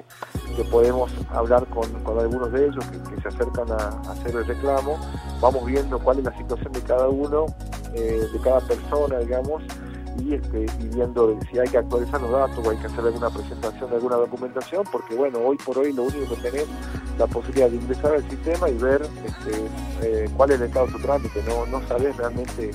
que 0.56 0.64
podemos 0.66 1.12
hablar 1.30 1.66
con, 1.68 1.86
algunos 2.20 2.52
de 2.52 2.66
ellos 2.68 2.86
que, 2.86 3.22
se 3.22 3.28
acercan 3.28 3.70
a, 3.72 4.12
hacer 4.12 4.36
el 4.36 4.46
reclamo, 4.46 4.98
vamos 5.42 5.66
viendo 5.66 6.00
cuál 6.00 6.20
es 6.20 6.26
la 6.26 6.38
situación 6.38 6.72
de 6.72 6.82
cada 6.82 7.08
uno, 7.10 7.46
eh, 7.94 8.28
de 8.32 8.40
cada 8.40 8.62
persona, 8.62 9.20
digamos, 9.20 9.62
y, 10.18 10.34
este, 10.34 10.66
y 10.80 10.88
viendo 10.88 11.38
si 11.52 11.60
hay 11.60 11.68
que 11.68 11.78
actualizar 11.78 12.22
los 12.22 12.32
datos 12.32 12.66
o 12.66 12.70
hay 12.70 12.78
que 12.78 12.88
hacer 12.88 13.00
alguna 13.06 13.30
presentación 13.30 13.90
de 13.90 13.96
alguna 13.98 14.16
documentación, 14.18 14.84
porque 14.92 15.16
bueno, 15.16 15.40
hoy 15.40 15.58
por 15.58 15.78
hoy 15.78 15.94
lo 15.94 16.04
único 16.04 16.36
que 16.36 16.50
tenés 16.50 16.66
la 17.18 17.28
posibilidad 17.28 17.70
de 17.70 17.76
ingresar 17.76 18.14
al 18.16 18.30
sistema 18.30 18.70
y 18.70 18.78
ver 18.78 19.02
este, 19.26 19.66
eh, 20.02 20.30
cuál 20.36 20.52
es 20.52 20.62
el 20.62 20.68
estado 20.68 20.88
de 20.88 20.92
tu 20.94 21.00
trámite, 21.00 21.44
no, 21.44 21.66
no 21.66 21.86
sabes 21.88 22.16
realmente 22.18 22.72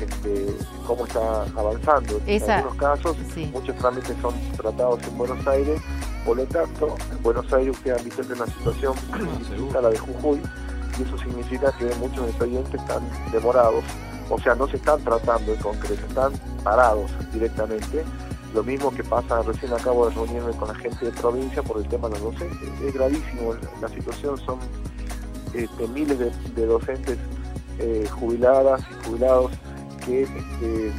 este, 0.00 0.46
cómo 0.86 1.06
está 1.06 1.42
avanzando. 1.56 2.20
Esa- 2.26 2.44
En 2.44 2.50
algunos 2.64 2.76
casos, 2.78 3.16
Sí. 3.34 3.50
muchos 3.52 3.76
trámites 3.76 4.16
son 4.20 4.34
tratados 4.56 5.02
en 5.04 5.16
Buenos 5.18 5.46
Aires, 5.46 5.80
por 6.24 6.36
lo 6.36 6.44
tanto, 6.46 6.96
en 7.12 7.22
Buenos 7.22 7.52
Aires 7.52 7.76
usted 7.76 7.96
han 7.96 8.04
visto 8.04 8.22
en 8.22 8.32
una 8.32 8.46
situación 8.46 8.94
distinta 9.38 9.78
a 9.78 9.82
la 9.82 9.90
de 9.90 9.98
Jujuy, 9.98 10.40
y 10.98 11.02
eso 11.02 11.18
significa 11.18 11.72
que 11.78 11.86
muchos 11.96 12.26
expedientes 12.28 12.80
están 12.80 13.02
demorados, 13.32 13.84
o 14.30 14.38
sea, 14.40 14.54
no 14.54 14.66
se 14.68 14.76
están 14.76 15.02
tratando 15.02 15.52
en 15.52 15.60
concreto, 15.60 16.06
están 16.08 16.32
parados 16.62 17.10
directamente. 17.32 18.04
Lo 18.54 18.62
mismo 18.62 18.92
que 18.92 19.02
pasa, 19.02 19.42
recién 19.42 19.72
acabo 19.72 20.08
de 20.08 20.14
reunirme 20.14 20.52
con 20.52 20.68
la 20.68 20.74
gente 20.76 21.04
de 21.06 21.10
provincia 21.10 21.60
por 21.62 21.78
el 21.78 21.88
tema 21.88 22.08
de 22.08 22.20
los 22.20 22.32
docentes. 22.34 22.68
Es 22.84 22.94
gravísimo 22.94 23.52
la 23.82 23.88
situación, 23.88 24.38
son 24.38 24.58
este, 25.52 25.88
miles 25.88 26.18
de, 26.18 26.30
de 26.54 26.66
docentes 26.66 27.18
eh, 27.80 28.06
jubiladas 28.10 28.80
y 28.90 29.06
jubilados 29.08 29.50
que, 30.04 30.22
este, 30.22 30.92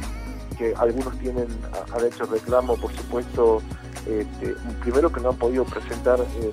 que 0.58 0.74
algunos 0.76 1.18
tienen, 1.18 1.46
han 1.94 2.04
hecho 2.04 2.24
reclamo, 2.24 2.76
por 2.76 2.92
supuesto, 2.94 3.62
este, 4.06 4.54
primero 4.80 5.10
que 5.10 5.20
no 5.20 5.30
han 5.30 5.36
podido 5.36 5.64
presentar, 5.64 6.20
eh, 6.20 6.52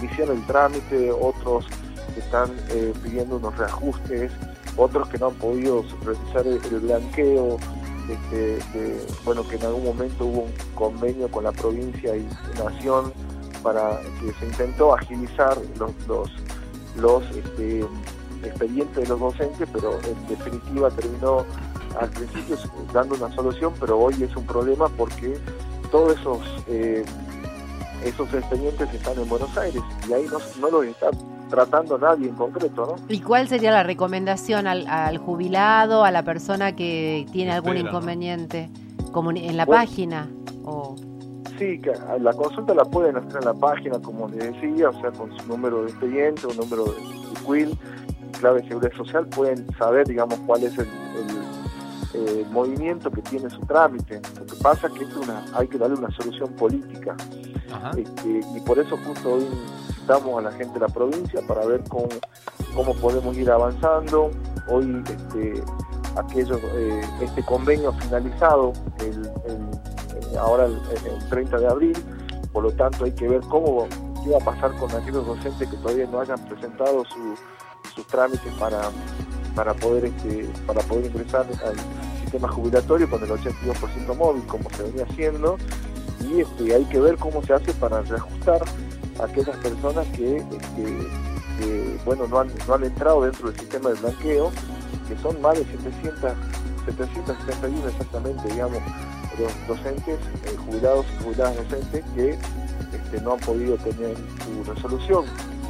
iniciar 0.00 0.30
el 0.30 0.44
trámite, 0.46 1.10
otros 1.12 1.66
que 2.14 2.20
están 2.20 2.50
eh, 2.70 2.92
pidiendo 3.02 3.36
unos 3.36 3.56
reajustes, 3.56 4.32
otros 4.76 5.08
que 5.08 5.18
no 5.18 5.28
han 5.28 5.34
podido 5.34 5.84
realizar 6.04 6.46
el, 6.46 6.80
blanqueo, 6.80 7.58
este, 8.08 8.58
bueno, 9.24 9.46
que 9.46 9.56
en 9.56 9.64
algún 9.64 9.84
momento 9.84 10.24
hubo 10.24 10.40
un 10.42 10.52
convenio 10.74 11.30
con 11.30 11.44
la 11.44 11.52
provincia 11.52 12.16
y 12.16 12.26
nación 12.58 13.12
para 13.62 14.00
que 14.20 14.32
se 14.38 14.46
intentó 14.46 14.94
agilizar 14.94 15.56
los, 15.78 15.92
los, 16.08 16.30
los 16.96 17.22
expedientes 18.42 18.96
de 18.96 19.08
los 19.08 19.20
docentes, 19.20 19.68
pero 19.72 19.98
en 20.02 20.28
definitiva 20.28 20.90
terminó 20.90 21.44
al 21.98 22.10
principio 22.10 22.56
dando 22.92 23.14
una 23.16 23.34
solución, 23.34 23.72
pero 23.80 23.98
hoy 23.98 24.14
es 24.22 24.34
un 24.36 24.44
problema 24.46 24.88
porque 24.88 25.38
todos 25.90 26.18
esos 26.18 26.38
eh, 26.68 27.04
esos 28.04 28.32
expedientes 28.32 28.92
están 28.94 29.18
en 29.18 29.28
Buenos 29.28 29.56
Aires 29.58 29.82
y 30.08 30.12
ahí 30.12 30.26
no, 30.30 30.38
no 30.60 30.70
los 30.70 30.86
está 30.86 31.10
tratando 31.50 31.98
nadie 31.98 32.28
en 32.28 32.34
concreto, 32.36 32.86
¿no? 32.96 33.04
¿Y 33.08 33.20
cuál 33.20 33.48
sería 33.48 33.72
la 33.72 33.82
recomendación 33.82 34.66
al, 34.66 34.86
al 34.86 35.18
jubilado, 35.18 36.04
a 36.04 36.10
la 36.10 36.22
persona 36.22 36.74
que 36.76 37.26
tiene 37.32 37.52
algún 37.52 37.76
inconveniente? 37.76 38.70
Comuni- 39.12 39.48
¿En 39.48 39.56
la 39.56 39.64
Bueno. 39.66 39.82
página? 39.82 40.28
O... 40.64 40.94
Sí, 41.58 41.78
la 42.20 42.32
consulta 42.32 42.72
la 42.72 42.84
pueden 42.84 43.16
hacer 43.16 43.36
en 43.40 43.44
la 43.44 43.54
página, 43.54 43.98
como 44.00 44.28
les 44.28 44.38
decía, 44.54 44.88
o 44.88 45.00
sea, 45.00 45.10
con 45.10 45.36
su 45.36 45.46
número 45.46 45.82
de 45.82 45.90
expediente, 45.90 46.46
un 46.46 46.56
número 46.56 46.84
de, 46.84 46.92
de 46.92 47.34
quill, 47.44 47.78
clave 48.38 48.62
de 48.62 48.68
seguridad 48.68 48.92
social, 48.96 49.26
pueden 49.26 49.66
saber, 49.76 50.06
digamos, 50.06 50.38
cuál 50.46 50.62
es 50.62 50.78
el, 50.78 50.86
el, 50.86 51.39
eh, 52.28 52.46
movimiento 52.50 53.10
que 53.10 53.22
tiene 53.22 53.48
su 53.50 53.60
trámite. 53.60 54.20
Lo 54.38 54.46
que 54.46 54.56
pasa 54.62 54.86
es 54.88 54.92
que 54.94 55.04
es 55.04 55.16
una, 55.16 55.44
hay 55.54 55.66
que 55.68 55.78
darle 55.78 55.96
una 55.96 56.10
solución 56.10 56.52
política. 56.54 57.16
Este, 57.96 58.40
y 58.56 58.60
por 58.66 58.78
eso 58.78 58.96
justo 59.06 59.34
hoy 59.34 59.46
invitamos 59.90 60.38
a 60.38 60.42
la 60.42 60.52
gente 60.52 60.74
de 60.74 60.80
la 60.80 60.88
provincia 60.92 61.40
para 61.46 61.64
ver 61.66 61.82
cómo, 61.88 62.08
cómo 62.74 62.94
podemos 62.96 63.36
ir 63.36 63.50
avanzando. 63.50 64.30
Hoy 64.68 65.02
este, 65.08 65.62
aquellos, 66.16 66.58
eh, 66.74 67.00
este 67.22 67.42
convenio 67.44 67.92
finalizado 67.92 68.72
el, 68.98 69.26
el- 69.46 69.70
eh, 70.32 70.36
ahora 70.38 70.66
el, 70.66 70.74
el 71.06 71.28
30 71.28 71.58
de 71.58 71.66
abril, 71.68 72.04
por 72.52 72.64
lo 72.64 72.72
tanto 72.72 73.04
hay 73.04 73.12
que 73.12 73.28
ver 73.28 73.40
cómo 73.42 73.86
qué 74.24 74.30
va 74.30 74.36
a 74.38 74.44
pasar 74.44 74.76
con 74.76 74.90
aquellos 74.90 75.24
docentes 75.26 75.68
que 75.68 75.76
todavía 75.78 76.06
no 76.06 76.20
hayan 76.20 76.38
presentado 76.46 77.04
su- 77.04 77.36
sus 77.94 78.06
trámites 78.08 78.52
para 78.58 78.80
para 79.54 79.74
poder 79.74 80.04
este, 80.04 80.48
para 80.66 80.80
poder 80.82 81.06
ingresar 81.06 81.44
al 81.64 81.74
sistema 82.30 82.48
jubilatorio 82.48 83.10
con 83.10 83.22
el 83.24 83.30
82% 83.30 84.16
móvil 84.16 84.42
como 84.46 84.70
se 84.70 84.84
venía 84.84 85.04
haciendo 85.04 85.58
y 86.20 86.40
este, 86.40 86.74
hay 86.74 86.84
que 86.84 87.00
ver 87.00 87.16
cómo 87.16 87.42
se 87.42 87.54
hace 87.54 87.72
para 87.74 88.02
reajustar 88.02 88.62
a 89.18 89.24
aquellas 89.24 89.56
personas 89.56 90.06
que, 90.08 90.36
este, 90.36 91.98
bueno 92.04 92.28
no 92.28 92.38
han, 92.38 92.50
no 92.68 92.74
han 92.74 92.84
entrado 92.84 93.22
dentro 93.22 93.50
del 93.50 93.58
sistema 93.58 93.90
de 93.90 94.00
blanqueo 94.00 94.52
que 95.08 95.16
son 95.18 95.40
más 95.42 95.58
de 95.58 95.64
700 95.64 96.32
771 96.86 97.88
exactamente 97.88 98.48
digamos 98.48 98.80
los 99.38 99.66
docentes 99.66 100.18
eh, 100.44 100.56
jubilados 100.64 101.06
y 101.12 101.24
jubiladas 101.24 101.56
docentes 101.56 102.04
que 102.14 102.30
este, 102.30 103.20
no 103.22 103.32
han 103.34 103.40
podido 103.40 103.76
tener 103.76 104.16
su 104.16 104.72
resolución. 104.72 105.24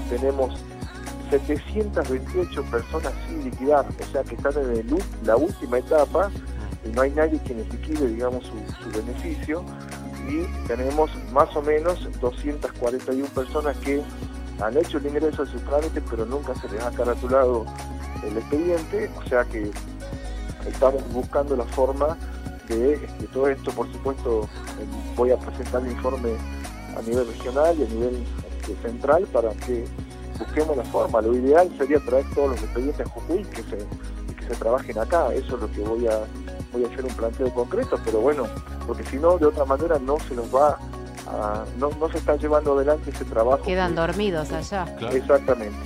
Tenemos 0.08 0.58
728 1.30 2.64
personas 2.64 3.12
sin 3.26 3.44
liquidar, 3.44 3.86
o 3.86 4.12
sea 4.12 4.22
que 4.24 4.34
están 4.34 4.52
en 4.54 4.70
el 4.70 5.04
la 5.24 5.36
última 5.36 5.78
etapa 5.78 6.30
no 6.84 7.02
hay 7.02 7.10
nadie 7.10 7.38
quien 7.44 7.58
liquide, 7.68 8.08
digamos, 8.08 8.44
su, 8.44 8.82
su 8.82 8.90
beneficio. 8.98 9.64
Y 10.28 10.44
tenemos 10.66 11.10
más 11.32 11.54
o 11.56 11.62
menos 11.62 12.08
241 12.20 13.26
personas 13.28 13.76
que 13.78 14.02
han 14.60 14.76
hecho 14.76 14.98
el 14.98 15.06
ingreso 15.06 15.44
de 15.44 15.50
sus 15.50 15.62
trámites, 15.64 16.02
pero 16.08 16.26
nunca 16.26 16.54
se 16.54 16.68
les 16.68 16.82
ha 16.82 16.90
caratulado 16.90 17.64
el 18.22 18.36
expediente, 18.36 19.10
o 19.16 19.28
sea 19.28 19.44
que 19.44 19.70
estamos 20.66 21.02
buscando 21.12 21.56
la 21.56 21.64
forma 21.64 22.16
de 22.68 22.94
este, 22.94 23.26
todo 23.32 23.48
esto, 23.48 23.70
por 23.72 23.90
supuesto, 23.90 24.48
voy 25.16 25.30
a 25.30 25.36
presentar 25.36 25.82
el 25.82 25.92
informe 25.92 26.32
a 26.96 27.02
nivel 27.02 27.26
regional 27.26 27.76
y 27.78 27.84
a 27.84 27.88
nivel 27.88 28.24
este, 28.60 28.76
central 28.88 29.26
para 29.32 29.52
que 29.54 29.84
busquemos 30.38 30.76
la 30.76 30.84
forma. 30.84 31.20
Lo 31.20 31.34
ideal 31.34 31.70
sería 31.78 31.98
traer 32.00 32.24
todos 32.34 32.50
los 32.50 32.62
expedientes 32.62 33.06
a 33.06 33.10
Jujuy 33.10 33.44
que 33.44 33.62
se, 33.62 33.78
que 34.36 34.44
se 34.48 34.54
trabajen 34.56 34.98
acá. 34.98 35.32
Eso 35.34 35.56
es 35.56 35.62
lo 35.62 35.72
que 35.72 35.80
voy 35.80 36.06
a 36.06 36.20
voy 36.72 36.84
a 36.84 36.88
hacer 36.88 37.04
un 37.04 37.14
planteo 37.14 37.52
concreto, 37.52 37.98
pero 38.04 38.20
bueno, 38.20 38.44
porque 38.86 39.04
si 39.04 39.16
no, 39.16 39.38
de 39.38 39.46
otra 39.46 39.64
manera 39.64 39.98
no 39.98 40.18
se 40.20 40.34
nos 40.34 40.54
va 40.54 40.78
a, 41.26 41.64
no, 41.78 41.90
no 42.00 42.10
se 42.10 42.18
está 42.18 42.36
llevando 42.36 42.74
adelante 42.74 43.10
ese 43.10 43.24
trabajo. 43.24 43.62
Quedan 43.62 43.90
que- 43.94 44.00
dormidos 44.00 44.52
allá. 44.52 44.84
Claro. 44.98 45.16
Exactamente. 45.16 45.76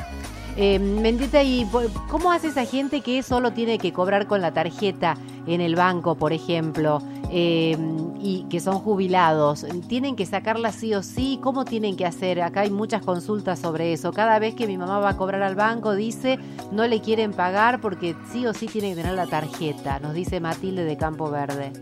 Eh, 0.57 0.79
Mendita, 0.79 1.43
¿y 1.43 1.69
cómo 2.09 2.31
hace 2.31 2.49
esa 2.49 2.65
gente 2.65 3.01
que 3.01 3.23
solo 3.25 3.53
tiene 3.53 3.79
que 3.79 3.93
cobrar 3.93 4.27
con 4.29 4.41
la 4.41 4.53
tarjeta 4.53 5.17
en 5.47 5.61
el 5.61 5.75
banco, 5.75 6.15
por 6.15 6.33
ejemplo, 6.33 7.03
eh, 7.37 7.77
y 8.21 8.47
que 8.49 8.61
son 8.61 8.79
jubilados? 8.79 9.67
¿Tienen 9.89 10.15
que 10.15 10.25
sacarla 10.25 10.71
sí 10.71 10.95
o 10.95 11.03
sí? 11.03 11.41
¿Cómo 11.43 11.65
tienen 11.65 11.97
que 11.97 12.07
hacer? 12.07 12.41
Acá 12.41 12.61
hay 12.61 12.71
muchas 12.71 13.03
consultas 13.03 13.59
sobre 13.59 13.93
eso. 13.93 14.13
Cada 14.13 14.39
vez 14.39 14.55
que 14.55 14.69
mi 14.69 14.79
mamá 14.79 15.01
va 15.01 15.11
a 15.11 15.17
cobrar 15.17 15.43
al 15.43 15.57
banco, 15.57 15.97
dice, 15.97 16.39
no 16.71 16.87
le 16.87 17.01
quieren 17.01 17.33
pagar 17.33 17.81
porque 17.81 18.15
sí 18.31 18.47
o 18.47 18.55
sí 18.55 18.69
tiene 18.69 18.91
que 18.91 19.03
tener 19.03 19.17
la 19.17 19.27
tarjeta, 19.27 19.99
nos 19.99 20.15
dice 20.15 20.39
Matilde 20.39 20.85
de 20.85 20.97
Campo 20.97 21.29
Verde. 21.29 21.73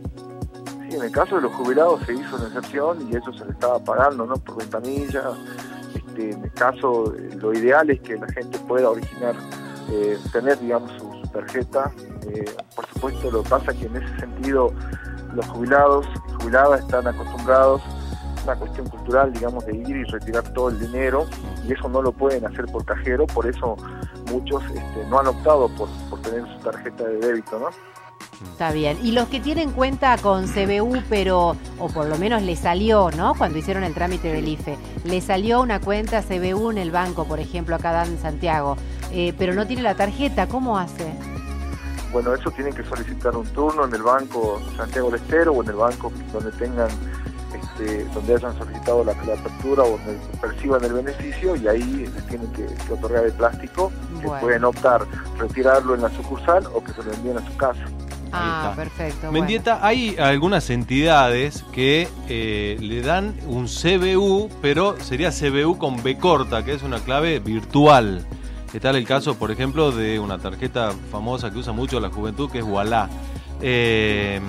Sí, 0.89 0.97
en 0.97 1.03
el 1.03 1.13
caso 1.13 1.37
de 1.37 1.43
los 1.43 1.53
jubilados 1.53 2.01
se 2.07 2.15
hizo 2.15 2.37
una 2.37 2.47
excepción 2.47 3.07
y 3.13 3.17
eso 3.17 3.31
se 3.35 3.45
le 3.45 3.53
estaba 3.53 3.79
pagando, 3.79 4.25
¿no? 4.25 4.37
Por 4.37 4.57
ventanilla. 4.57 5.33
Este, 5.95 6.31
en 6.31 6.45
el 6.45 6.53
caso, 6.53 7.15
eh, 7.15 7.37
lo 7.39 7.53
ideal 7.53 7.91
es 7.91 8.01
que 8.01 8.17
la 8.17 8.29
gente 8.29 8.59
pueda 8.61 8.89
originar, 8.89 9.35
eh, 9.91 10.17
tener, 10.33 10.59
digamos, 10.61 10.93
su, 10.93 11.13
su 11.13 11.29
tarjeta. 11.31 11.93
Eh, 12.27 12.47
por 12.75 12.87
supuesto, 12.87 13.31
lo 13.31 13.43
que 13.43 13.51
pasa 13.51 13.73
es 13.73 13.79
que 13.79 13.85
en 13.85 13.97
ese 13.97 14.19
sentido 14.19 14.73
los 15.35 15.47
jubilados 15.47 16.07
y 16.29 16.33
jubiladas 16.33 16.81
están 16.81 17.07
acostumbrados 17.07 17.83
a 17.83 18.43
una 18.45 18.57
cuestión 18.57 18.89
cultural, 18.89 19.33
digamos, 19.33 19.65
de 19.67 19.77
ir 19.77 19.97
y 19.97 20.05
retirar 20.05 20.43
todo 20.53 20.69
el 20.69 20.79
dinero 20.81 21.27
y 21.67 21.73
eso 21.73 21.89
no 21.89 22.03
lo 22.03 22.13
pueden 22.13 22.45
hacer 22.45 22.67
por 22.67 22.85
cajero, 22.85 23.27
por 23.27 23.47
eso 23.47 23.77
muchos 24.31 24.63
este, 24.65 25.07
no 25.09 25.21
han 25.21 25.29
optado 25.29 25.69
por, 25.77 25.89
por 26.11 26.21
tener 26.21 26.45
su 26.57 26.59
tarjeta 26.65 27.05
de 27.05 27.19
débito, 27.19 27.59
¿no? 27.59 27.69
Está 28.51 28.73
bien. 28.73 28.99
Y 29.03 29.13
los 29.13 29.29
que 29.29 29.41
tienen 29.41 29.71
cuenta 29.71 30.17
con 30.19 30.47
CBU, 30.47 31.03
pero, 31.09 31.57
o 31.79 31.89
por 31.89 32.07
lo 32.07 32.19
menos 32.19 32.43
le 32.43 32.57
salió, 32.57 33.11
¿no? 33.11 33.35
Cuando 33.35 33.59
hicieron 33.59 33.85
el 33.85 33.95
trámite 33.95 34.33
del 34.33 34.49
IFE, 34.49 34.77
le 35.05 35.21
salió 35.21 35.61
una 35.61 35.81
cuenta 35.81 36.23
CBU 36.23 36.71
en 36.73 36.79
el 36.79 36.91
banco, 36.91 37.25
por 37.25 37.41
ejemplo, 37.41 37.77
acá 37.77 38.05
en 38.05 38.19
Santiago, 38.19 38.77
eh, 39.13 39.33
pero 39.39 39.55
no 39.55 39.67
tiene 39.67 39.83
la 39.83 39.95
tarjeta, 39.95 40.49
¿cómo 40.49 40.79
hace? 40.79 41.13
Bueno, 42.13 42.35
eso 42.35 42.51
tienen 42.51 42.75
que 42.75 42.85
solicitar 42.85 43.35
un 43.37 43.47
turno 43.47 43.87
en 43.87 43.95
el 43.95 44.03
banco 44.03 44.61
Santiago 44.77 45.11
del 45.11 45.21
Estero 45.21 45.53
o 45.53 45.63
en 45.63 45.71
el 45.71 45.77
banco 45.77 46.13
donde 46.33 46.53
tengan 46.53 46.89
este, 47.55 48.05
donde 48.15 48.35
hayan 48.35 48.57
solicitado 48.59 49.05
la, 49.05 49.13
apertura 49.13 49.83
o 49.83 49.99
donde 49.99 50.19
perciban 50.41 50.85
el 50.85 50.93
beneficio 50.93 51.57
y 51.57 51.69
ahí 51.69 52.11
les 52.15 52.27
tienen 52.27 52.51
que, 52.53 52.67
otorgar 52.93 53.25
el 53.25 53.33
plástico, 53.33 53.93
que 54.21 54.29
pueden 54.29 54.65
optar 54.65 55.07
retirarlo 55.39 55.95
en 55.95 56.03
la 56.03 56.11
sucursal 56.11 56.67
o 56.75 56.83
que 56.83 56.93
se 56.93 57.03
lo 57.03 57.13
envíen 57.13 57.39
a 57.39 57.47
su 57.47 57.57
casa. 57.57 57.85
Ah, 58.35 58.73
perfecto. 58.75 59.31
Mendieta, 59.31 59.87
hay 59.87 60.17
algunas 60.19 60.71
entidades 60.71 61.65
que 61.73 62.09
eh, 62.29 62.79
le 62.81 63.03
dan 63.03 63.35
un 63.47 63.67
CBU, 63.67 64.49
pero 64.63 64.99
sería 65.01 65.31
CBU 65.31 65.77
con 65.77 66.03
B 66.03 66.17
corta, 66.17 66.65
que 66.65 66.73
es 66.73 66.83
una 66.83 66.99
clave 67.01 67.41
virtual. 67.41 68.27
¿Qué 68.73 68.81
tal 68.81 68.97
el 68.97 69.07
caso, 69.07 69.35
por 69.35 69.51
ejemplo, 69.51 69.93
de 69.93 70.19
una 70.19 70.39
tarjeta 70.39 70.93
famosa 71.11 71.51
que 71.51 71.59
usa 71.59 71.75
mucho 71.75 72.01
la 72.01 72.09
juventud, 72.09 72.51
que 72.51 72.61
es 72.61 72.65
Wallah? 72.65 73.07
Eh, 73.61 74.41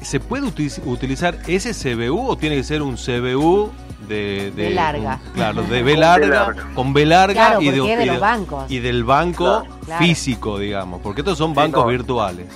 ¿Se 0.00 0.20
puede 0.20 0.46
utilizar 0.46 1.36
ese 1.46 1.72
CBU 1.74 2.30
o 2.30 2.38
tiene 2.38 2.56
que 2.56 2.64
ser 2.64 2.80
un 2.80 2.96
CBU 2.96 3.70
de, 4.08 4.52
de, 4.56 4.70
larga. 4.70 5.20
claro, 5.34 5.62
de 5.64 5.82
B 5.84 5.98
larga, 5.98 6.54
con 6.74 6.94
B 6.94 7.04
larga 7.04 7.58
y, 7.60 7.70
de, 7.70 8.06
los 8.06 8.20
bancos. 8.20 8.70
y 8.70 8.78
del 8.78 9.04
banco 9.04 9.66
físico, 9.98 10.58
digamos, 10.58 11.02
porque 11.02 11.20
estos 11.20 11.36
son 11.36 11.52
bancos 11.52 11.86
virtuales. 11.88 12.46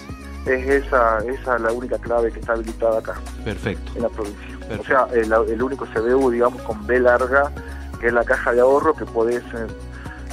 Es 0.46 0.66
esa, 0.66 1.18
esa 1.18 1.58
la 1.58 1.72
única 1.72 1.98
clave 1.98 2.32
que 2.32 2.40
está 2.40 2.54
habilitada 2.54 3.00
acá. 3.00 3.20
Perfecto. 3.44 3.92
En 3.96 4.02
la 4.02 4.08
provincia. 4.08 4.58
O 4.80 4.84
sea, 4.84 5.06
el, 5.12 5.62
único 5.62 5.84
CBU, 5.84 6.30
digamos, 6.30 6.62
con 6.62 6.86
B 6.86 7.00
larga, 7.00 7.52
que 8.00 8.06
es 8.06 8.12
la 8.14 8.24
caja 8.24 8.52
de 8.52 8.60
ahorro 8.60 8.94
que 8.94 9.04
podés 9.04 9.42
eh, 9.42 9.66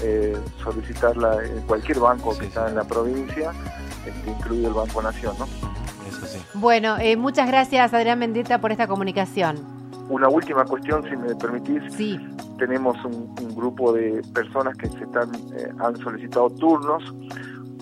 eh, 0.03 0.37
solicitarla 0.63 1.43
en 1.43 1.61
cualquier 1.63 1.99
banco 1.99 2.37
que 2.37 2.45
está 2.45 2.67
en 2.69 2.75
la 2.75 2.83
provincia, 2.83 3.51
este, 4.05 4.29
incluido 4.29 4.69
el 4.69 4.73
Banco 4.73 5.01
Nación, 5.01 5.35
¿no? 5.39 5.47
Bueno, 6.53 6.97
eh, 6.99 7.15
muchas 7.17 7.47
gracias 7.47 7.93
Adrián 7.93 8.19
Mendeta 8.19 8.59
por 8.59 8.71
esta 8.71 8.87
comunicación. 8.87 9.57
Una 10.09 10.29
última 10.29 10.63
cuestión, 10.65 11.03
si 11.03 11.15
me 11.17 11.35
permitís. 11.35 11.81
Sí. 11.93 12.17
Tenemos 12.57 12.97
un, 13.05 13.35
grupo 13.55 13.91
de 13.91 14.21
personas 14.33 14.77
que 14.77 14.87
se 14.87 15.03
están 15.03 15.31
eh, 15.55 15.69
han 15.79 15.97
solicitado 15.97 16.49
turnos. 16.51 17.03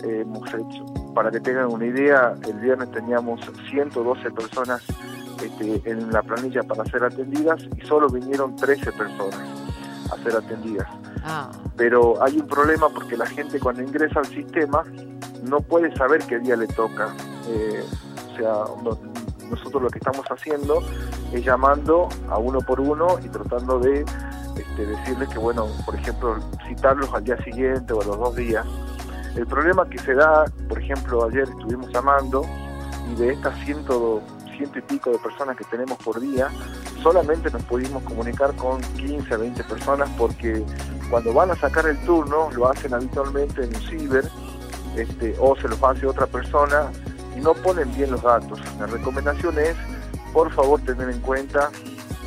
Eh, 0.03 0.21
hemos 0.21 0.47
hecho, 0.53 0.85
para 1.13 1.29
que 1.31 1.39
tengan 1.39 1.67
una 1.67 1.85
idea, 1.85 2.33
el 2.47 2.59
viernes 2.59 2.89
teníamos 2.91 3.41
112 3.69 4.31
personas 4.31 4.81
este, 5.43 5.89
en 5.89 6.11
la 6.11 6.23
planilla 6.23 6.63
para 6.63 6.85
ser 6.85 7.03
atendidas 7.03 7.61
y 7.77 7.85
solo 7.85 8.09
vinieron 8.09 8.55
13 8.55 8.91
personas 8.93 9.64
a 10.11 10.23
ser 10.23 10.35
atendidas. 10.35 10.87
Ah. 11.23 11.51
Pero 11.75 12.21
hay 12.23 12.39
un 12.39 12.47
problema 12.47 12.89
porque 12.89 13.17
la 13.17 13.25
gente 13.25 13.59
cuando 13.59 13.81
ingresa 13.81 14.19
al 14.19 14.27
sistema 14.27 14.83
no 15.43 15.61
puede 15.61 15.95
saber 15.95 16.23
qué 16.25 16.39
día 16.39 16.55
le 16.55 16.67
toca. 16.67 17.07
O 17.07 18.37
sea, 18.37 18.63
nosotros 19.49 19.81
lo 19.81 19.89
que 19.89 19.99
estamos 19.99 20.25
haciendo 20.27 20.81
es 21.31 21.43
llamando 21.43 22.09
a 22.29 22.37
uno 22.37 22.59
por 22.59 22.79
uno 22.79 23.19
y 23.23 23.29
tratando 23.29 23.79
de 23.79 24.05
este, 24.57 24.85
decirles 24.85 25.29
que, 25.29 25.39
bueno, 25.39 25.67
por 25.85 25.95
ejemplo, 25.95 26.37
citarlos 26.67 27.13
al 27.13 27.23
día 27.23 27.37
siguiente 27.43 27.93
o 27.93 28.01
a 28.01 28.05
los 28.05 28.17
dos 28.17 28.35
días. 28.35 28.65
El 29.35 29.45
problema 29.47 29.87
que 29.89 29.99
se 29.99 30.13
da, 30.13 30.45
por 30.69 30.79
ejemplo, 30.81 31.25
ayer 31.25 31.43
estuvimos 31.43 31.91
llamando 31.91 32.43
y 33.11 33.15
de 33.15 33.33
estas 33.33 33.57
ciento, 33.65 34.21
ciento 34.55 34.79
y 34.79 34.81
pico 34.81 35.11
de 35.11 35.19
personas 35.19 35.57
que 35.57 35.65
tenemos 35.65 35.97
por 35.97 36.19
día, 36.19 36.49
solamente 37.05 37.51
nos 37.51 37.61
pudimos 37.65 38.01
comunicar 38.01 38.55
con 38.55 38.81
15 38.81 39.37
20 39.37 39.63
personas 39.65 40.09
porque 40.17 40.65
cuando 41.11 41.35
van 41.35 41.51
a 41.51 41.55
sacar 41.55 41.85
el 41.85 41.99
turno 41.99 42.49
lo 42.55 42.67
hacen 42.67 42.95
habitualmente 42.95 43.63
en 43.63 43.75
un 43.75 43.81
ciber 43.83 44.27
este, 44.97 45.35
o 45.39 45.55
se 45.55 45.67
los 45.67 45.83
hace 45.83 46.07
otra 46.07 46.25
persona 46.25 46.91
y 47.37 47.41
no 47.41 47.53
ponen 47.53 47.93
bien 47.93 48.09
los 48.09 48.23
datos. 48.23 48.59
La 48.79 48.87
recomendación 48.87 49.59
es, 49.59 49.75
por 50.33 50.51
favor, 50.51 50.81
tener 50.81 51.07
en 51.11 51.19
cuenta 51.19 51.69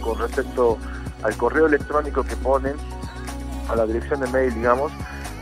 con 0.00 0.16
respecto 0.16 0.78
al 1.24 1.36
correo 1.36 1.66
electrónico 1.66 2.22
que 2.22 2.36
ponen, 2.36 2.76
a 3.68 3.74
la 3.74 3.84
dirección 3.84 4.20
de 4.20 4.28
mail, 4.28 4.54
digamos, 4.54 4.92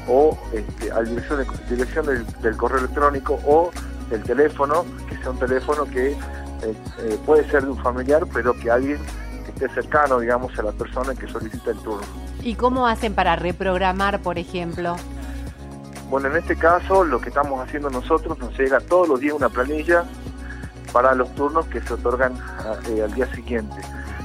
o 0.08 0.38
este, 0.54 0.90
a 0.92 1.02
la 1.02 1.10
dirección, 1.10 1.46
dirección 1.68 2.06
del, 2.06 2.56
correo 2.56 2.78
electrónico 2.78 3.38
o 3.44 3.70
el 4.10 4.22
teléfono, 4.22 4.86
que 5.10 5.18
sea 5.18 5.28
un 5.28 5.38
teléfono 5.38 5.84
que 5.84 6.12
eh, 6.12 6.16
eh, 6.62 7.18
puede 7.26 7.46
ser 7.50 7.64
de 7.64 7.72
un 7.72 7.82
familiar, 7.82 8.24
pero 8.32 8.54
que 8.54 8.70
alguien 8.70 8.98
esté 9.56 9.68
cercano, 9.70 10.20
digamos, 10.20 10.56
a 10.58 10.62
la 10.62 10.72
persona 10.72 11.14
que 11.14 11.26
solicita 11.26 11.70
el 11.70 11.78
turno. 11.78 12.06
¿Y 12.42 12.54
cómo 12.54 12.86
hacen 12.86 13.14
para 13.14 13.36
reprogramar, 13.36 14.20
por 14.20 14.38
ejemplo? 14.38 14.96
Bueno, 16.10 16.28
en 16.28 16.36
este 16.36 16.56
caso 16.56 17.04
lo 17.04 17.20
que 17.20 17.30
estamos 17.30 17.60
haciendo 17.60 17.90
nosotros 17.90 18.38
nos 18.38 18.56
llega 18.56 18.80
todos 18.80 19.08
los 19.08 19.18
días 19.18 19.34
una 19.34 19.48
planilla 19.48 20.04
para 20.92 21.14
los 21.14 21.34
turnos 21.34 21.66
que 21.66 21.80
se 21.80 21.94
otorgan 21.94 22.34
eh, 22.88 23.02
al 23.02 23.12
día 23.14 23.26
siguiente. 23.34 23.76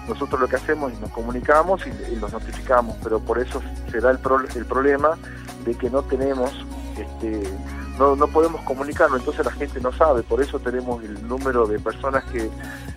Nosotros 0.07 0.41
lo 0.41 0.47
que 0.47 0.57
hacemos 0.57 0.91
es 0.91 0.99
nos 0.99 1.11
comunicamos 1.11 1.81
y, 1.87 2.15
los 2.17 2.31
notificamos, 2.31 2.97
pero 3.01 3.19
por 3.19 3.39
eso 3.39 3.61
se 3.89 3.99
da 3.99 4.11
el, 4.11 4.19
el 4.55 4.65
problema 4.65 5.17
de 5.65 5.75
que 5.75 5.89
no 5.89 6.03
tenemos, 6.03 6.51
este, 6.97 7.43
no, 8.01 8.15
no 8.15 8.27
podemos 8.27 8.61
comunicarlo, 8.61 9.17
entonces 9.17 9.45
la 9.45 9.51
gente 9.51 9.79
no 9.79 9.91
sabe, 9.91 10.23
por 10.23 10.41
eso 10.41 10.59
tenemos 10.59 11.03
el 11.03 11.27
número 11.27 11.67
de 11.67 11.77
personas 11.77 12.23
que 12.31 12.49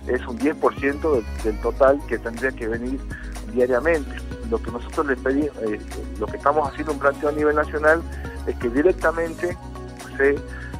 es 0.06 0.26
un 0.26 0.38
10% 0.38 1.22
del, 1.44 1.60
total 1.60 2.00
que 2.08 2.18
tendría 2.18 2.50
que 2.52 2.66
venir 2.66 2.98
diariamente. 3.52 4.16
Lo 4.50 4.62
que 4.62 4.70
nosotros 4.70 5.06
les 5.08 5.18
pedimos, 5.18 5.50
eh, 5.58 5.78
lo 6.18 6.26
que 6.26 6.38
estamos 6.38 6.66
haciendo 6.66 6.92
un 6.92 6.98
planteo 6.98 7.28
a 7.28 7.32
nivel 7.32 7.54
nacional 7.54 8.00
es 8.46 8.56
que 8.56 8.70
directamente 8.70 9.58
se 10.16 10.36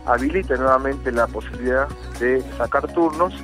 habilite 0.06 0.56
nuevamente 0.56 1.12
la 1.12 1.26
posibilidad 1.26 1.86
de 2.18 2.42
sacar 2.56 2.90
turnos 2.94 3.34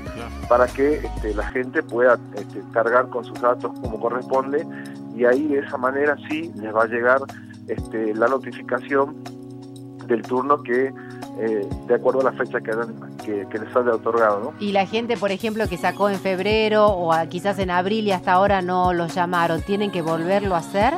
para 0.49 0.67
que 0.67 0.95
este, 0.95 1.35
la 1.35 1.47
gente 1.49 1.83
pueda 1.83 2.19
este, 2.37 2.63
cargar 2.73 3.11
con 3.11 3.27
sus 3.27 3.39
datos 3.39 3.71
como 3.83 4.01
corresponde. 4.01 4.67
Y 5.15 5.27
ahí 5.27 5.47
de 5.49 5.59
esa 5.59 5.77
manera 5.77 6.17
sí 6.29 6.51
les 6.57 6.75
va 6.75 6.85
a 6.85 6.87
llegar 6.87 7.21
este, 7.69 8.15
la 8.15 8.29
notificación 8.29 9.15
del 10.11 10.23
turno 10.23 10.63
que 10.63 10.93
eh, 11.39 11.69
de 11.87 11.95
acuerdo 11.95 12.21
a 12.21 12.25
la 12.25 12.33
fecha 12.33 12.61
que, 12.61 12.73
que, 13.25 13.47
que, 13.49 13.59
les 13.59 13.75
haya 13.75 13.95
otorgado. 13.95 14.41
¿no? 14.41 14.55
Y 14.61 14.73
la 14.73 14.85
gente, 14.85 15.17
por 15.17 15.31
ejemplo, 15.31 15.67
que 15.69 15.79
sacó 15.79 16.11
en 16.11 16.19
febrero 16.19 16.89
o 16.89 17.13
quizás 17.29 17.59
en 17.59 17.71
abril 17.71 18.07
y 18.07 18.13
hasta 18.13 18.33
ahora 18.33 18.61
no 18.61 18.93
los 18.93 19.15
llamaron, 19.15 19.63
¿tienen 19.63 19.91
que 19.91 20.03
volverlo 20.03 20.55
a 20.55 20.59
hacer? 20.59 20.95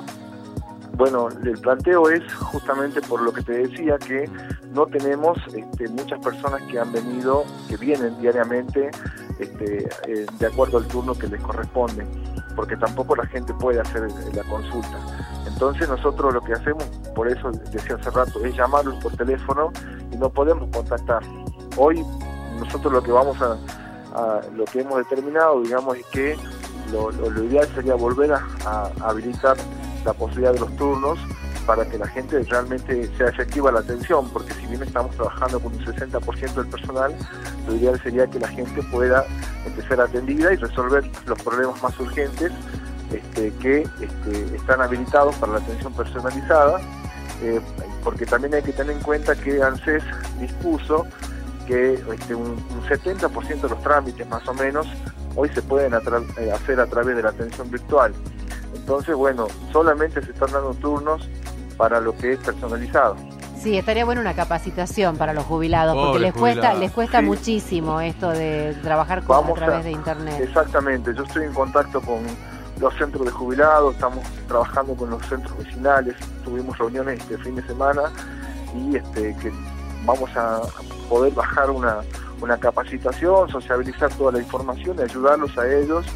Bueno, 0.94 1.28
el 1.44 1.58
planteo 1.58 2.10
es 2.10 2.22
justamente 2.34 3.00
por 3.02 3.22
lo 3.22 3.32
que 3.32 3.42
te 3.42 3.52
decía 3.66 3.98
que 3.98 4.28
no 4.74 4.86
tenemos 4.86 5.38
este, 5.54 5.88
muchas 5.88 6.20
personas 6.20 6.62
que 6.70 6.78
han 6.78 6.92
venido, 6.92 7.44
que 7.68 7.76
vienen 7.76 8.18
diariamente 8.20 8.90
este, 9.38 9.88
eh, 10.06 10.26
de 10.38 10.46
acuerdo 10.46 10.78
al 10.78 10.86
turno 10.86 11.14
que 11.14 11.28
les 11.28 11.40
corresponde, 11.40 12.06
porque 12.54 12.76
tampoco 12.76 13.16
la 13.16 13.26
gente 13.26 13.54
puede 13.54 13.80
hacer 13.80 14.02
la 14.34 14.44
consulta. 14.44 14.98
Entonces 15.62 15.88
nosotros 15.88 16.34
lo 16.34 16.40
que 16.40 16.54
hacemos, 16.54 16.82
por 17.14 17.28
eso 17.28 17.52
decía 17.52 17.94
hace 17.94 18.10
rato, 18.10 18.44
es 18.44 18.56
llamarlos 18.56 18.96
por 18.96 19.16
teléfono 19.16 19.70
y 20.10 20.16
no 20.16 20.28
podemos 20.28 20.68
contactar. 20.74 21.22
Hoy 21.76 22.04
nosotros 22.58 22.92
lo 22.92 23.00
que 23.00 23.12
vamos 23.12 23.36
a, 23.40 24.40
lo 24.56 24.64
que 24.64 24.80
hemos 24.80 24.98
determinado, 24.98 25.62
digamos, 25.62 25.98
es 25.98 26.06
que 26.06 26.36
lo, 26.90 27.12
ideal 27.44 27.68
sería 27.76 27.94
volver 27.94 28.32
a 28.32 28.90
habilitar 29.02 29.56
la 30.04 30.12
posibilidad 30.12 30.52
de 30.52 30.58
los 30.58 30.74
turnos 30.74 31.16
para 31.64 31.88
que 31.88 31.96
la 31.96 32.08
gente 32.08 32.42
realmente 32.42 33.08
sea 33.16 33.28
efectiva 33.28 33.70
la 33.70 33.80
atención, 33.80 34.28
porque 34.30 34.52
si 34.54 34.66
bien 34.66 34.82
estamos 34.82 35.14
trabajando 35.14 35.60
con 35.60 35.72
un 35.72 35.84
60% 35.84 36.54
del 36.54 36.66
personal, 36.66 37.14
lo 37.68 37.76
ideal 37.76 38.00
sería 38.02 38.26
que 38.26 38.40
la 38.40 38.48
gente 38.48 38.82
pueda 38.90 39.24
empezar 39.64 40.00
atendida 40.00 40.52
y 40.52 40.56
resolver 40.56 41.08
los 41.26 41.40
problemas 41.40 41.80
más 41.84 42.00
urgentes 42.00 42.50
este, 43.12 43.52
que 43.54 43.82
este, 44.00 44.56
están 44.56 44.80
habilitados 44.80 45.34
para 45.36 45.52
la 45.52 45.58
atención 45.58 45.92
personalizada, 45.92 46.80
eh, 47.42 47.60
porque 48.02 48.26
también 48.26 48.54
hay 48.54 48.62
que 48.62 48.72
tener 48.72 48.96
en 48.96 49.02
cuenta 49.02 49.34
que 49.34 49.62
ANSES 49.62 50.02
dispuso 50.40 51.06
que 51.66 51.94
este, 51.94 52.34
un, 52.34 52.56
70% 52.88 53.60
de 53.60 53.68
los 53.68 53.82
trámites 53.82 54.28
más 54.28 54.46
o 54.48 54.54
menos 54.54 54.86
hoy 55.36 55.48
se 55.50 55.62
pueden 55.62 55.94
eh, 55.94 56.52
hacer 56.52 56.80
a 56.80 56.86
través 56.86 57.16
de 57.16 57.22
la 57.22 57.30
atención 57.30 57.70
virtual. 57.70 58.12
Entonces, 58.74 59.14
bueno, 59.14 59.46
solamente 59.72 60.22
se 60.22 60.32
están 60.32 60.52
dando 60.52 60.74
turnos 60.74 61.28
para 61.76 62.00
lo 62.00 62.16
que 62.16 62.32
es 62.32 62.38
personalizado. 62.38 63.16
Sí, 63.62 63.78
estaría 63.78 64.04
bueno 64.04 64.20
una 64.20 64.34
capacitación 64.34 65.16
para 65.16 65.32
los 65.32 65.44
jubilados, 65.44 65.96
porque 65.96 66.18
les 66.18 66.32
cuesta, 66.32 66.74
les 66.74 66.90
cuesta 66.90 67.22
muchísimo 67.22 68.00
esto 68.00 68.30
de 68.30 68.76
trabajar 68.82 69.22
con, 69.22 69.48
a 69.48 69.54
través 69.54 69.84
de 69.84 69.92
internet. 69.92 70.40
Exactamente, 70.40 71.14
yo 71.14 71.22
estoy 71.22 71.44
en 71.44 71.52
contacto 71.52 72.00
con 72.00 72.22
los 72.80 72.94
centros 72.94 73.24
de 73.24 73.30
jubilados, 73.30 73.94
estamos 73.94 74.24
trabajando 74.48 74.94
con 74.94 75.10
los 75.10 75.24
centros 75.26 75.56
vecinales, 75.58 76.16
tuvimos 76.44 76.76
reuniones 76.78 77.20
este 77.20 77.38
fin 77.38 77.56
de 77.56 77.62
semana 77.66 78.02
y 78.74 78.96
este 78.96 79.36
que 79.36 79.52
vamos 80.04 80.30
a 80.36 80.60
poder 81.08 81.32
bajar 81.32 81.70
una, 81.70 82.00
una 82.40 82.56
capacitación, 82.58 83.48
sociabilizar 83.50 84.12
toda 84.14 84.32
la 84.32 84.38
información 84.38 84.96
y 84.98 85.02
ayudarlos 85.02 85.56
a 85.58 85.68
ellos 85.68 86.06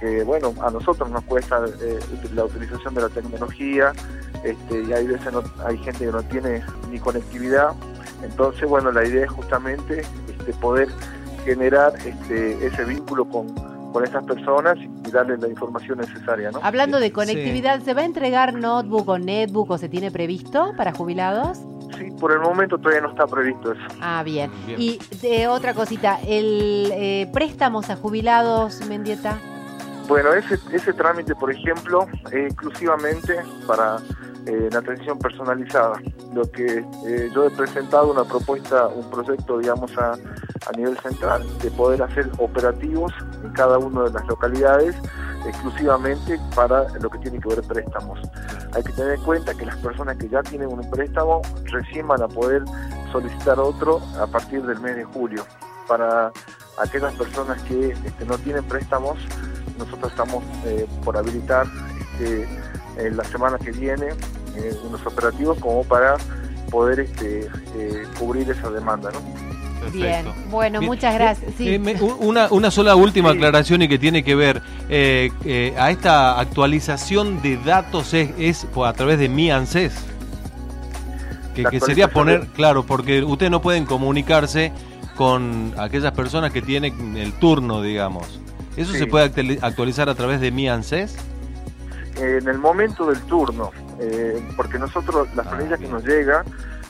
que 0.00 0.24
bueno, 0.24 0.54
a 0.62 0.70
nosotros 0.70 1.10
nos 1.10 1.22
cuesta 1.24 1.62
eh, 1.82 2.00
la 2.34 2.44
utilización 2.46 2.94
de 2.94 3.02
la 3.02 3.08
tecnología 3.10 3.92
este, 4.42 4.82
y 4.82 4.92
hay 4.94 5.06
veces 5.06 5.28
hay 5.66 5.76
gente 5.78 6.06
que 6.06 6.12
no 6.12 6.22
tiene 6.22 6.62
ni 6.90 6.98
conectividad, 6.98 7.72
entonces 8.22 8.66
bueno, 8.66 8.90
la 8.90 9.04
idea 9.04 9.24
es 9.24 9.30
justamente 9.30 10.00
este, 10.26 10.52
poder 10.54 10.88
generar 11.44 11.94
este, 12.06 12.66
ese 12.66 12.84
vínculo 12.84 13.26
con, 13.26 13.48
con 13.92 14.04
estas 14.04 14.24
personas 14.24 14.76
y 14.78 15.10
darles 15.10 15.40
la 15.40 15.48
información 15.48 15.98
necesaria. 15.98 16.50
¿no? 16.50 16.60
Hablando 16.62 17.00
de 17.00 17.12
conectividad, 17.12 17.80
¿se 17.80 17.94
va 17.94 18.02
a 18.02 18.04
entregar 18.04 18.54
notebook 18.54 19.08
o 19.08 19.18
netbook 19.18 19.70
o 19.70 19.78
se 19.78 19.88
tiene 19.88 20.10
previsto 20.10 20.72
para 20.76 20.92
jubilados? 20.92 21.58
Sí, 21.98 22.10
por 22.18 22.32
el 22.32 22.40
momento 22.40 22.78
todavía 22.78 23.02
no 23.02 23.10
está 23.10 23.26
previsto 23.26 23.72
eso. 23.72 23.82
Ah, 24.00 24.22
bien. 24.24 24.50
Y 24.66 24.98
de 25.20 25.48
otra 25.48 25.74
cosita, 25.74 26.18
¿el 26.26 26.90
eh, 26.92 27.28
préstamos 27.32 27.90
a 27.90 27.96
jubilados, 27.96 28.80
Mendieta? 28.86 29.38
Bueno, 30.08 30.32
ese, 30.32 30.58
ese 30.72 30.92
trámite, 30.92 31.34
por 31.34 31.52
ejemplo, 31.52 32.08
es 32.32 32.46
exclusivamente 32.46 33.36
para 33.66 33.98
eh, 34.46 34.68
la 34.72 34.78
atención 34.78 35.18
personalizada. 35.18 36.00
Lo 36.34 36.50
que 36.50 36.84
eh, 37.06 37.30
yo 37.34 37.46
he 37.46 37.50
presentado 37.50 38.10
una 38.12 38.24
propuesta, 38.24 38.86
un 38.88 39.08
proyecto, 39.10 39.58
digamos, 39.58 39.96
a, 39.98 40.12
a 40.12 40.76
nivel 40.76 40.96
central, 40.98 41.44
de 41.60 41.70
poder 41.70 42.02
hacer 42.02 42.30
operativos 42.38 43.12
en 43.44 43.52
cada 43.52 43.78
una 43.78 44.04
de 44.04 44.12
las 44.12 44.26
localidades 44.26 44.96
exclusivamente 45.46 46.38
para 46.54 46.88
lo 46.98 47.08
que 47.10 47.18
tiene 47.18 47.40
que 47.40 47.48
ver 47.48 47.62
préstamos. 47.62 48.20
Hay 48.74 48.82
que 48.82 48.92
tener 48.92 49.14
en 49.14 49.22
cuenta 49.22 49.54
que 49.54 49.66
las 49.66 49.76
personas 49.76 50.16
que 50.16 50.28
ya 50.28 50.42
tienen 50.42 50.68
un 50.68 50.88
préstamo 50.90 51.42
recién 51.64 52.06
van 52.08 52.22
a 52.22 52.28
poder 52.28 52.62
solicitar 53.12 53.58
otro 53.58 54.00
a 54.20 54.26
partir 54.26 54.62
del 54.62 54.80
mes 54.80 54.96
de 54.96 55.04
julio. 55.04 55.44
Para 55.88 56.30
aquellas 56.78 57.14
personas 57.14 57.60
que 57.62 57.90
este, 57.90 58.24
no 58.26 58.38
tienen 58.38 58.64
préstamos, 58.64 59.18
nosotros 59.78 60.12
estamos 60.12 60.44
eh, 60.64 60.86
por 61.04 61.16
habilitar 61.16 61.66
este, 62.00 62.48
en 62.96 63.16
la 63.16 63.24
semana 63.24 63.58
que 63.58 63.72
viene 63.72 64.08
eh, 64.56 64.74
unos 64.84 65.04
operativos 65.06 65.58
como 65.58 65.84
para 65.84 66.16
poder 66.70 67.00
este, 67.00 67.48
eh, 67.76 68.04
cubrir 68.18 68.50
esa 68.50 68.70
demanda. 68.70 69.10
¿no? 69.12 69.90
Bien, 69.90 70.26
bueno, 70.50 70.82
muchas 70.82 71.14
gracias. 71.14 71.52
una, 72.20 72.48
una 72.50 72.70
sola 72.70 72.94
última 72.94 73.30
aclaración 73.30 73.82
y 73.82 73.88
que 73.88 73.98
tiene 73.98 74.22
que 74.22 74.34
ver 74.34 74.62
a 75.78 75.90
esta 75.90 76.38
actualización 76.38 77.40
de 77.42 77.56
datos 77.56 78.14
es, 78.14 78.30
es 78.38 78.66
a 78.84 78.92
través 78.92 79.18
de 79.18 79.28
mi 79.28 79.50
ANSES. 79.50 79.94
Que, 81.54 81.64
que 81.64 81.80
sería 81.80 82.08
poner, 82.08 82.46
claro, 82.48 82.86
porque 82.86 83.24
ustedes 83.24 83.50
no 83.50 83.60
pueden 83.60 83.84
comunicarse 83.84 84.72
con 85.20 85.74
aquellas 85.76 86.12
personas 86.12 86.50
que 86.50 86.62
tienen 86.62 87.14
el 87.14 87.34
turno, 87.34 87.82
digamos. 87.82 88.40
¿Eso 88.74 88.92
se 88.92 89.06
puede 89.06 89.58
actualizar 89.60 90.08
a 90.08 90.14
través 90.14 90.40
de 90.40 90.50
mi 90.50 90.66
ANSES? 90.66 91.16
En 92.20 92.48
el 92.48 92.58
momento 92.58 93.06
del 93.06 93.20
turno, 93.22 93.70
eh, 93.98 94.42
porque 94.56 94.78
nosotros, 94.78 95.28
la 95.34 95.42
ah, 95.42 95.50
planilla 95.50 95.78
que 95.78 95.88
nos 95.88 96.04
llega 96.04 96.44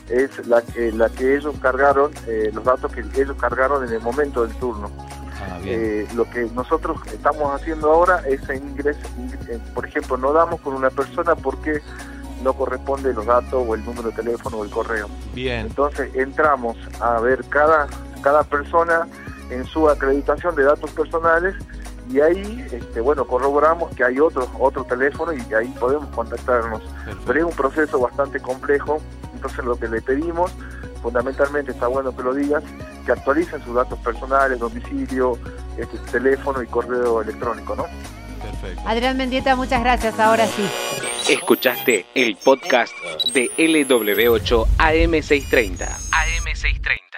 es 0.09 0.45
la 0.45 0.61
que, 0.61 0.91
la 0.91 1.07
que 1.09 1.37
ellos 1.37 1.55
cargaron, 1.61 2.11
eh, 2.27 2.51
los 2.53 2.65
datos 2.65 2.91
que 2.91 2.99
ellos 2.99 3.37
cargaron 3.39 3.87
en 3.87 3.93
el 3.93 4.01
momento 4.01 4.45
del 4.45 4.53
turno. 4.57 4.91
Ah, 5.41 5.57
eh, 5.63 6.05
lo 6.15 6.29
que 6.29 6.49
nosotros 6.53 6.99
estamos 7.13 7.53
haciendo 7.55 7.91
ahora 7.91 8.23
es 8.27 8.41
ingreso, 8.49 8.99
por 9.73 9.87
ejemplo, 9.87 10.17
no 10.17 10.33
damos 10.33 10.59
con 10.59 10.73
una 10.73 10.89
persona 10.89 11.33
porque 11.35 11.81
no 12.43 12.53
corresponde 12.53 13.13
los 13.13 13.25
datos 13.25 13.63
o 13.65 13.73
el 13.73 13.85
número 13.85 14.09
de 14.09 14.15
teléfono 14.15 14.57
o 14.57 14.63
el 14.65 14.69
correo. 14.69 15.07
Bien. 15.33 15.67
Entonces 15.67 16.13
entramos 16.13 16.77
a 16.99 17.19
ver 17.21 17.43
cada, 17.49 17.87
cada 18.21 18.43
persona 18.43 19.07
en 19.49 19.65
su 19.65 19.89
acreditación 19.89 20.55
de 20.55 20.63
datos 20.63 20.91
personales 20.91 21.55
y 22.09 22.19
ahí, 22.19 22.67
este, 22.71 23.01
bueno, 23.01 23.25
corroboramos 23.25 23.95
que 23.95 24.03
hay 24.03 24.19
otro, 24.19 24.49
otro 24.59 24.83
teléfono 24.83 25.33
y 25.33 25.53
ahí 25.53 25.67
podemos 25.79 26.07
contactarnos. 26.09 26.81
Pero 27.25 27.39
es 27.39 27.45
un 27.45 27.55
proceso 27.55 27.99
bastante 27.99 28.39
complejo, 28.39 29.01
entonces 29.33 29.63
lo 29.63 29.77
que 29.77 29.87
le 29.87 30.01
pedimos, 30.01 30.51
fundamentalmente 31.01 31.71
está 31.71 31.87
bueno 31.87 32.15
que 32.15 32.23
lo 32.23 32.33
digas, 32.33 32.63
que 33.05 33.11
actualicen 33.11 33.63
sus 33.63 33.75
datos 33.75 33.97
personales, 33.99 34.59
domicilio, 34.59 35.37
este, 35.77 35.97
teléfono 36.11 36.61
y 36.61 36.67
correo 36.67 37.21
electrónico, 37.21 37.75
¿no? 37.75 37.85
Perfecto. 38.41 38.81
Adrián 38.85 39.17
Mendieta, 39.17 39.55
muchas 39.55 39.81
gracias, 39.81 40.19
ahora 40.19 40.47
sí. 40.47 40.67
Escuchaste 41.29 42.05
el 42.15 42.35
podcast 42.35 42.93
de 43.33 43.49
LW8 43.57 44.65
AM630. 44.77 45.77
AM630. 46.09 47.10